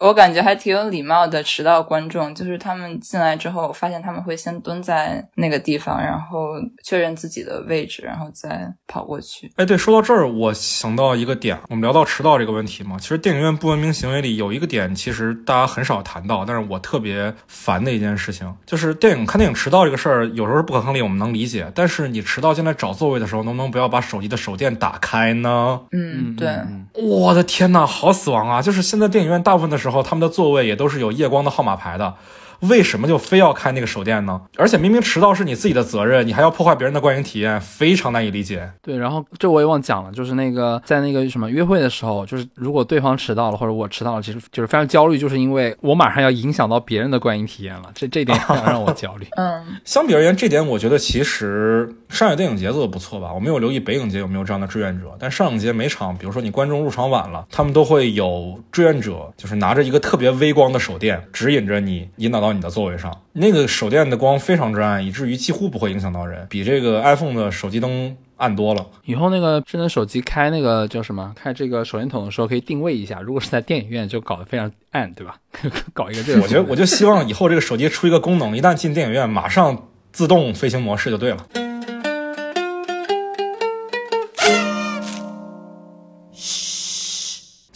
[0.00, 9.52] 我感觉还挺有礼貌的迟到观众，就是他们进来之后，我发现他们会先蹲在那个地方，然后确认自己的位置，然后再跑过去。
[9.56, 25.78] 哎，对，说到这儿，我想到一个点，我们聊到迟到这个问题嘛，其实电影院不文明行为里有一个点，其实大家很少谈到，但是我特别烦的一件事情，就是电影看电影迟到这个事儿，有时候是不可抗力，我们能理解，但是你迟到进来找座位的时候，能不能不要把手机的手电打开呢？
[25.92, 26.48] 嗯，对。
[26.94, 28.62] 我的天呐，好死亡啊！
[28.62, 32.14] 就是现在电影院大部分的时候，他们的座位也都是有夜光的号码牌的。
[32.60, 34.40] 为什么就非要开那个手电呢？
[34.56, 38.70] 而且明明迟到是你自己的责任，你还要破坏别人的观影体验，非常难以理解。
[38.82, 49.26] 对，然后这我也忘讲了，就是那个在那个什么约会的时候，就是如果对方迟到了或者我迟到了，其实就是非常焦虑，就是因为我马上要影响到别人的观影体验了，这这点 让我焦虑。
[49.36, 53.32] 嗯，相比而言，这点我觉得其实上海电影节做的不错吧。
[53.32, 63.22] 我没有留意北影节有没有这样的志愿者，但上影节每场，比如说你观众入场晚了，他们都会有志愿者，就是拿着一个特别微光的手电，指引着你，引导到你的座位上。
[63.32, 68.86] 那个手电的光非常之暗，以至于几乎不会影响到人，比这个 iPhone 的手机灯暗多了。
[69.04, 71.32] 以后那个智能手机开那个叫什么？
[71.36, 75.36] 开这个手电筒的时候可以定位一下，如果是在电影院就搞得非常暗，对吧？
[75.92, 76.42] 搞一个这个。
[76.42, 81.69] 我觉得我就希望以后这个手机出一个功能，一旦进电影院马上自动飞行模式就对了。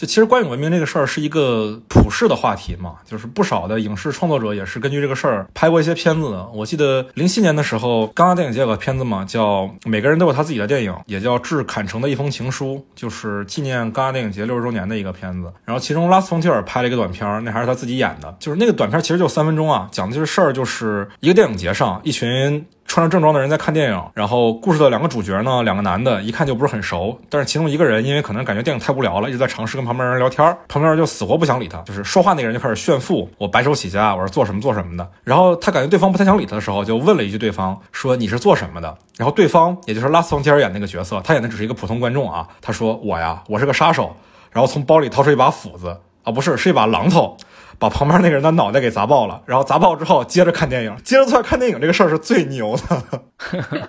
[0.07, 6.47] 其实观影文明这个事儿是一个普世的话题嘛，就是不少的影视创作者也是根据这个事儿拍过一些片子的。
[6.53, 15.53] 我记得零七年的时候，戛纳电影节有个片子嘛，叫《每个人都有他自己的电影》，也叫《致坎城的一封情书》，就是纪念戛纳电影节六十周年的一个片子。
[15.65, 22.65] 然后其中拉斯冯提尔拍了一个短片，那还是他自己演的，就是那个短片其实就三分钟啊，讲的就是事儿，就是一个电影节上一群。
[22.87, 27.19] 穿着正装的人在看电影，然后故事的两个主角呢，两个男的，一看就不是很熟。
[27.29, 31.79] 但是其中一个人因为可能感觉电影太无聊了，一直在尝试跟旁边人聊天，旁边人就死活不想理他。
[31.79, 35.11] 就是说话那个人就开始炫富，我白手起家，我是做什么做什么的。
[35.25, 38.97] 然后他感觉对方不太想理他的时候，就问了一句对方说你是做什么的？
[39.17, 42.47] 然后对方也就是拉斯冯提尔演那个角色，他演的只是一个普通观众啊。
[42.61, 44.15] 他说我呀，我是个杀手。
[44.53, 47.37] 然后从包里掏出一把斧子啊，不是，是一把榔头。
[47.79, 53.23] 把旁边那个人的脑袋给砸爆了，然后砸爆之后接着看电影，接着坐看电影这个事儿是最牛的。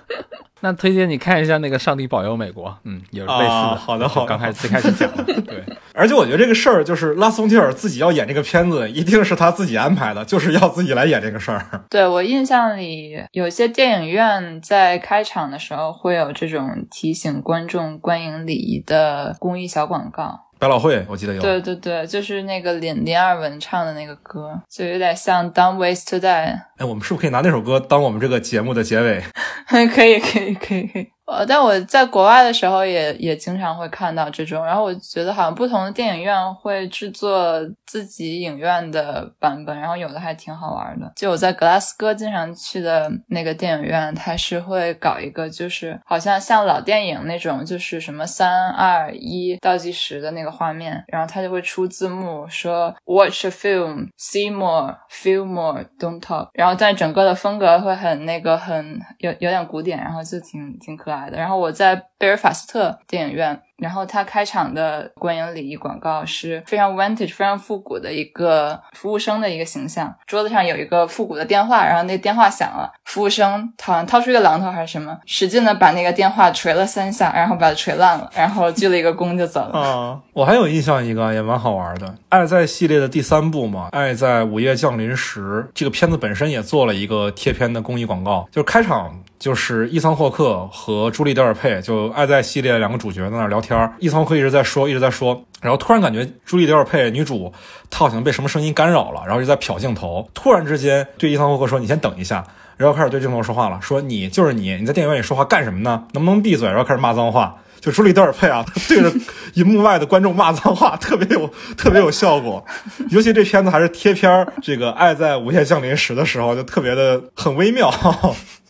[0.60, 3.76] 那推荐你看一下那个《上帝保佑美国》，嗯，也是类似的。
[3.76, 5.62] 好的，好，刚开始最开始讲的，对。
[5.92, 11.84] 而且我觉得这个事儿就是拉松提尔自己要演这个片子，一定是他自己安排的，就是要自己来演这个事儿。
[11.90, 20.45] 对我印象里，有些电影院在开场的时候会有这种提醒观众观影礼仪的公益小广告。
[20.58, 21.40] 百老汇我记得有。
[21.40, 26.20] 对对对，就是那个林林二文唱的那个歌，就有点像《Don't Ways to Die》。
[26.28, 29.22] 哎，我们是不是可以拿那首歌当我们这个节目的结尾？
[29.68, 31.08] 可以可以可以可以。
[31.26, 41.12] 呃，但我在国外的时候也也经常会看到这种，然后我觉得好像不同的电影院会制作自己影院的版本，然后有的还挺好玩的。
[41.16, 56.48] 就我在格拉斯哥经常去的那个电影院，它是会搞一个，就是好像像老电影那种，就是什么三二一倒计时的那个画面，然后它就会出字幕说 Watch a film, see more, feel more, don't talk。
[56.52, 61.38] 然后但整个的风格会很那个很有有点古典，然后就挺挺可爱的。
[61.38, 63.60] 然后我在贝尔法斯特电影院。
[63.78, 79.78] 然后他开场的观影礼仪广告是非常 vintage、非常复古的一个服务生的一个形象，桌子上有一个复古的电话，然后那电话响了，服务生好像掏出一个榔头还是什么，使劲的把那个电话锤了三下，然后把它锤烂了，然后鞠了一个躬就走了。
[79.78, 85.40] 啊，我还有印象一个也蛮好玩的，《爱在》系列的第三部嘛，《爱在午夜降临时》
[85.74, 89.14] 这个片子本身也做了一个贴片的公益广告，就是开场
[89.46, 93.60] 就是伊桑霍克和朱莉德尔佩，就《爱在》系列两个主角在那聊。
[93.60, 97.52] 天伊桑霍克一直在说，一直在说，然后突然感觉朱莉·德尔佩女主
[97.88, 102.44] 她好像被什么声音干扰了，然后就在瞟镜头，突然之间对伊桑霍克说：“你先等一下。”
[102.76, 106.08] 然后开始对镜头说话了，说：“你就是你，你在电影院里说话干什么呢？
[106.14, 109.12] 能不能闭嘴？”然后开始骂脏话，就朱莉·德尔佩啊，对着
[109.54, 112.64] 银幕外的观众骂脏话，特别有特别有效果。
[113.10, 117.94] 尤其这片子还是贴片儿，这个《爱在无限降临时》的时候，就特别的很微妙。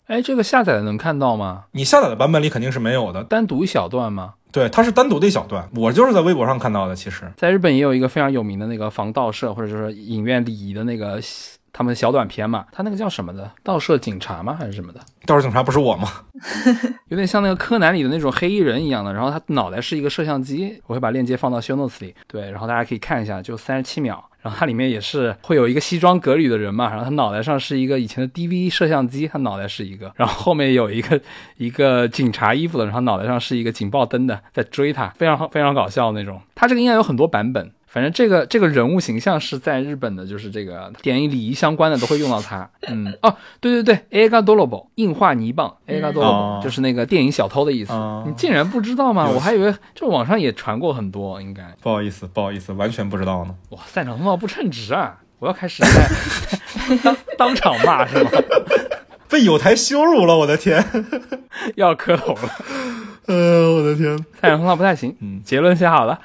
[0.07, 1.65] 哎，这个下载的能看到吗？
[1.71, 4.35] 你下载的版本里肯定是没有的，单独一小段吗？
[4.53, 6.95] 对，它是单独的一小段，我就是在微博上看到的。
[6.95, 11.19] 其实，在日本也有一个非常有名的那个防盗摄或者就是影院礼仪的那个
[11.73, 13.51] 他们小短片嘛，他那个叫什么的？
[13.63, 14.55] 盗摄警察吗？
[14.57, 15.01] 还是什么的？
[15.25, 16.07] 盗摄警察不是我吗？
[17.09, 24.23] 有点像那个柯南里的那种黑衣人一样的，然后他脑袋是一个摄像机，我会把链接放到 show notes 里，对，然后大家可以看一下，就三十七秒。
[24.47, 31.19] 然后它里面也是会有一个西装革履的人嘛，然后他脑袋上是一个以前的 DV 摄像机，他脑袋是一个，然后后面有一个
[31.57, 36.41] 一个警察衣服的，然后脑袋上是一个警报灯的，在追他，非常非常搞笑那种。
[36.55, 37.69] 它这个应该有很多版本。
[37.97, 42.69] 反正这个这个人物形象是在日本的，就是这个电影礼仪相关的都会用到它。
[42.87, 47.91] 嗯，哦，对对对，A 嘎多罗布硬化泥棒，A 嘎多罗布就是那个电影小偷的意思。
[48.27, 49.27] 你竟然不知道吗？
[49.27, 51.63] 我还以为这网上也传过很多，应该。
[51.81, 53.55] 不好意思，不好意思，完全不知道呢。
[53.71, 55.17] 哇，赛场通道不称职啊！
[55.39, 55.81] 我要开始
[57.03, 58.29] 当当场骂是吗？
[59.27, 60.85] 被有台羞辱了，我的天，
[61.75, 62.49] 要磕头了。
[63.25, 65.13] 呃，我的天，散场通道不太行。
[65.19, 66.21] 嗯，结论写好了。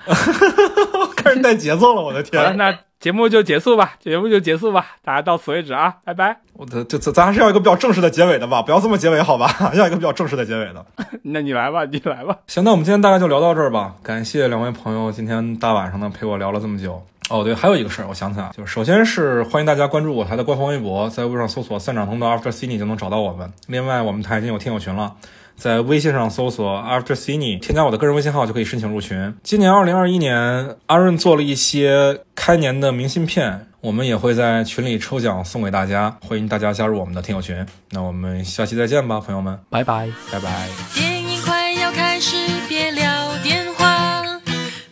[1.23, 2.43] 开始带节奏了，我的天！
[2.43, 6.39] 好了，那节目就结束吧，节目就结束吧，大家到此为止啊，拜拜。
[6.53, 9.51] 我的这这咱还是要一个比较正式的结尾的吧，不要这么结尾好吧？
[9.75, 10.85] 要一个比较正式的结尾的。
[11.23, 12.37] 那你来吧，你来吧。
[12.47, 13.95] 行，那我们今天大概就聊到这儿吧。
[14.03, 17.03] 感谢两位朋友今天大晚上的陪我聊了这么久。
[17.31, 23.51] 哦，对，还有一个事儿，我想起来，就是首先是欢迎大家关注我台的官方微博，在微博上搜索“散场通道 After Cine” 就能找到我们。
[23.69, 25.15] 另外，我们台已经有听友群了。
[25.57, 29.35] 在微信上搜索 After Cine，添加我的个人微信号就可以申请入群。
[29.43, 37.65] 今年二零二一年，阿润做了一些开年的明信片，我们也会在群里抽奖送给大家，欢迎大家加入我们的听友群。
[37.91, 40.69] 那我们下期再见吧，朋友们，拜拜，拜拜。
[40.95, 42.35] 电影快要开始，
[42.69, 44.23] 别聊电话，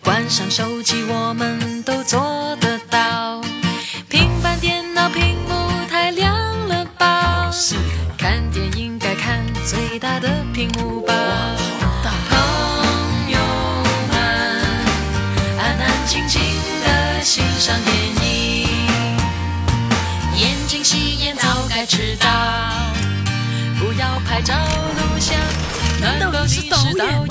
[0.04, 2.20] 关上手机，我们都做
[2.60, 2.69] 得
[10.00, 11.12] 大的屏幕吧。
[12.30, 13.38] 朋友
[14.10, 14.18] 们，
[15.58, 16.40] 安安静静
[16.82, 17.94] 的欣赏电
[18.26, 18.66] 影，
[20.36, 22.26] 眼睛洗眼早该知道，
[23.78, 25.38] 不要拍照录像。
[26.00, 26.78] 难道你是导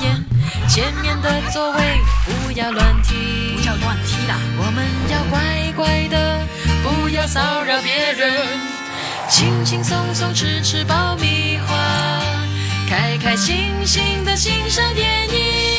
[0.04, 0.24] 演？
[0.70, 3.16] 前面的座位不要乱踢，
[3.58, 4.38] 不要乱踢啦！
[4.60, 6.46] 我们要乖乖的，
[6.84, 8.32] 不要骚扰别人，
[9.28, 11.76] 轻轻松松吃吃爆米花，
[12.90, 15.79] 开开心心的欣赏电影。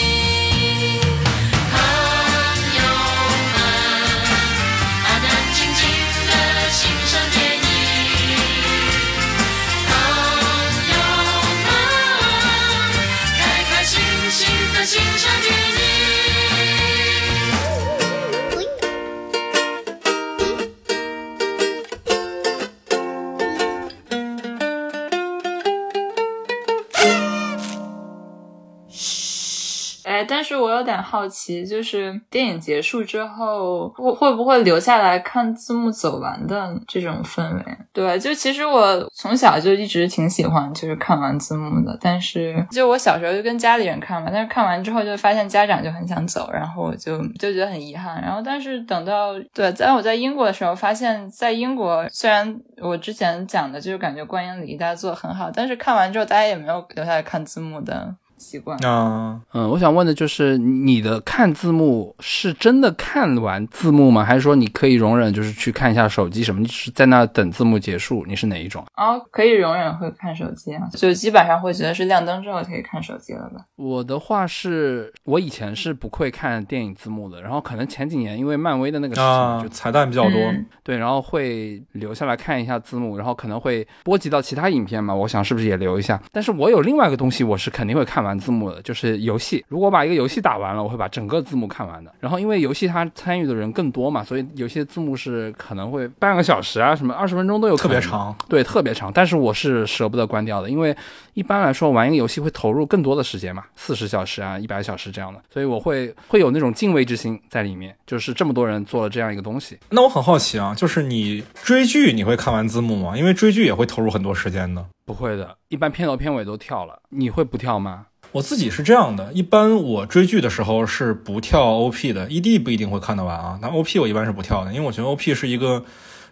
[30.50, 37.64] 是我有点好奇，就是电影结束之后，会会不会留下来看字幕走完的这种氛围？
[37.92, 41.96] 对，就其实我从小就一直挺喜欢，就是看完字幕的。
[42.00, 48.20] 但是就我小时候就跟家里人看嘛，但是看完之后就发现家长就很想走，然后我就就觉得很遗憾。
[48.20, 58.12] 然后但是等到对，在我在英国的时候，发现在英国虽然我之前讲的就是感觉观影礼仪大家做的很好，但是看完之后大家也没有留下来看字幕的。
[58.40, 64.24] 习惯啊，嗯，我想问的就是你的看字幕是真的看完字幕吗？
[64.24, 66.60] 还是说你可以容忍就是去看一下手机什么？
[66.60, 68.24] 你是在那等字幕结束？
[68.26, 68.84] 你是哪一种？
[68.96, 73.62] 哦，可以容忍会看手机啊，就基本上会觉得是亮灯之后可以看手机了吧？
[73.76, 80.40] 我的话是我以前是不会看电影字幕的，然后可能前几年因为漫威的那个事情，就彩蛋比较多，
[80.82, 85.14] 对，然后会留下来看一下字幕，然后可能会波及到其他影片嘛？
[85.14, 86.20] 我想是不是也留一下？
[86.32, 88.29] 但是我有另外一个东西，我是肯定会看完。
[88.38, 92.12] 字幕的就是游戏，如果把一个游戏打完了，我会把整个字幕看完的。
[92.20, 99.12] 然后因为游戏它参与的人更多嘛，所以有些字幕是可能会半个小时啊，什么二十分钟都有，特别长，对，特别长。
[99.12, 100.96] 但是我是舍不得关掉的，因为
[101.34, 109.78] 一般来说玩一个游戏会投入更多的时间嘛，四十小时啊，一百小时这样的，所以我会会有那种敬畏之心在里面，就是这么多人做了这样一个东西。
[109.90, 113.16] 那我很好奇啊，就是你追剧你会看完字幕吗？
[113.16, 114.84] 因为追剧也会投入很多时间的。
[115.04, 118.06] 不会的，一般片头片尾都跳了，你会不跳吗？
[118.32, 123.58] 我自己是这样的，一般我追剧的时候是不跳 OP 的，ED 不一定会看得完啊。
[123.60, 125.84] 那 OP 我一般是不跳的，因为我觉得 OP 是一个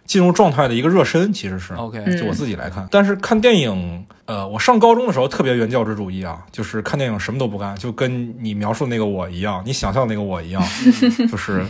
[0.05, 1.99] 进入状态的一个热身，其实是 OK。
[2.17, 10.61] 就我自己来看，但是看电影，呃，我上高中的时候特别原教旨主义啊，就是看电影什么都不干，就跟你描述那个我一样，你想象那个我一样，
[11.31, 11.65] 就是。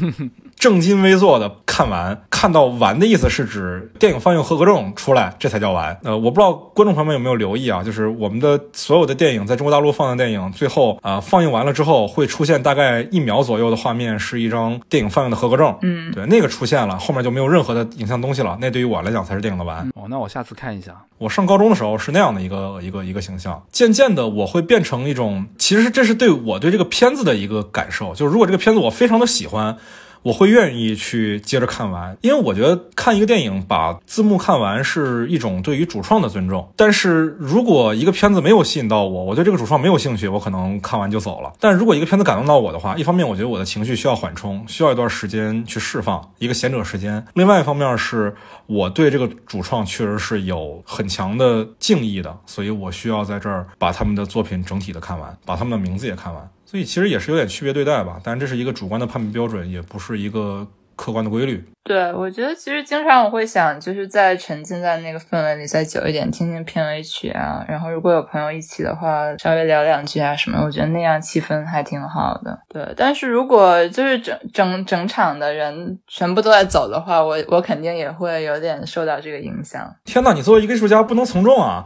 [0.60, 5.98] 正襟危坐的看完，看到完的意思是指电影放映合格证出来，这才叫完。
[6.04, 15.74] 呃，我不知道观众朋友们有没有留意啊，就是我们的所有的电影在中国大陆放映电影，最后啊放映完了之后，会出现大概一秒左右的画面，是一张电影放映的合格证。
[15.82, 18.58] 嗯，对，那个出现了，后面就没有任何的影像东西了。
[18.60, 19.88] 那对于我来讲才是电影的完。
[19.96, 20.94] 哦，那我下次看一下。
[21.18, 29.78] 我上高中的时候是那样的一一个一个一个形象，渐渐的我会变成一种，其实这是对我对这个片子的一个感受，就是如果这个片子我非常的喜欢。
[30.22, 36.68] 我会愿意去接着看完，因为我觉得看一个电影把字幕看完是一种对于主创的尊重。
[36.76, 41.54] 但是如果一个片子没有吸引到我，我对这个主创没有兴趣，我可能看完就走了。
[41.60, 56.50] 但如果一个片子感动到我的话，一方面我觉得我的情绪需要缓冲，需要一段时间去释放一个闲者时间；另外一方面是我对这个主创确实是有很强的敬意的，所以我需要在这儿把他们的作品整体的看完，把他们的名字也看完。
[56.70, 61.64] 所以其实也是有点区别对待吧，但这是一个主观的判别标准，也不是一个客观的规律。
[61.90, 72.56] 对，我觉得其实经常我会想，就是在沉浸在那个氛围里再久一点，听听片尾曲啊，然后如果有朋友一起的话，稍微聊两句啊什么，我觉得那样气氛还挺好的。
[72.72, 79.92] 对，但是如果就是整整整场的人全部都在走的话，我我肯定也会有点受到这个影响。
[80.06, 81.84] 天呐，你作为一个艺术家不能从众啊！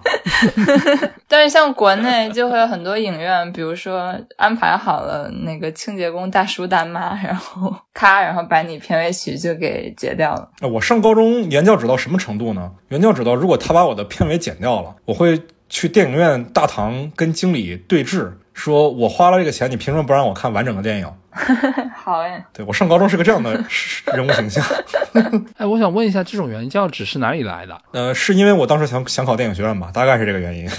[1.30, 9.93] 但是像国内就会有很多影院，比如说安排好了那个清洁工大叔大妈，然后咔，然后把你片尾曲就给。
[9.94, 10.50] 截掉了。
[10.62, 12.72] 我上高中原教旨到什么程度呢？
[12.90, 21.08] 原教旨到，如果他把我的片尾剪掉了，我会去电影院大堂跟经理对峙，说我花了这个钱，你凭什么不让我看完整的电影？
[21.96, 23.52] 好哎，对我上高中是个这样的
[24.14, 24.64] 人物形象。
[25.58, 27.80] 哎，我想问一下，这种原教旨是哪里来的？
[27.92, 30.70] 呃，是因为我当时想想考电影学院吧，大概是这个原因。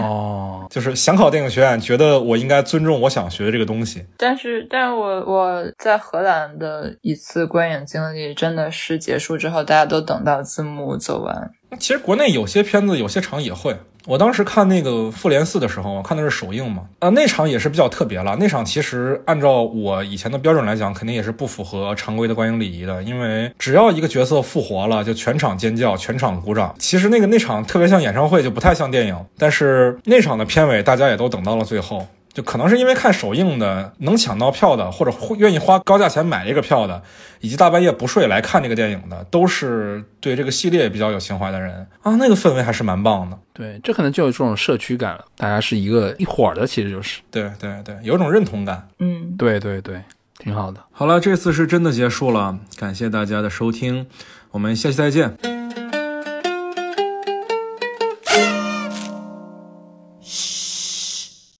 [0.00, 4.04] 哦，就是想考电影学院，觉得我应该尊重我想学的这个东西。
[4.16, 11.50] 但是，但是我我在荷兰的一次观影经历，真的是结束之后，大家都等到字幕走完。
[11.78, 13.76] 其实国内有些片子，有些场也会。
[14.06, 18.36] 我当时看那个《复联四》的时候，我看的是首映嘛，啊，那场也是比较特别了。
[18.38, 26.72] 那场其实按照我以前的标准来讲，肯定也是不符合常规的观影礼仪的，因为只要一个角色复活了，就全场尖叫，全场鼓掌。
[26.78, 29.16] 其实那个那场特别像演唱会，就不太像电影。
[29.36, 32.06] 但是那场的片尾，大家也都等到了最后。
[32.36, 37.02] 就可能是因为看首映的能抢到票的，或者会愿意花高价钱买这个票的，
[37.40, 42.14] 以及大半夜不睡来看这个电影的，都是对这个系列比较有情怀的人啊。
[42.16, 43.38] 那个氛围还是蛮棒的。
[43.54, 48.86] 对，这可能就有这种社区感了，大家是一个一伙儿的，其实就是对对对，有种认同感。
[48.98, 50.02] 嗯，对对对，
[50.38, 50.78] 挺好的。
[50.92, 54.06] 好了，这次是真的结束了，感谢大家的收听，
[54.50, 55.55] 我们下期再见。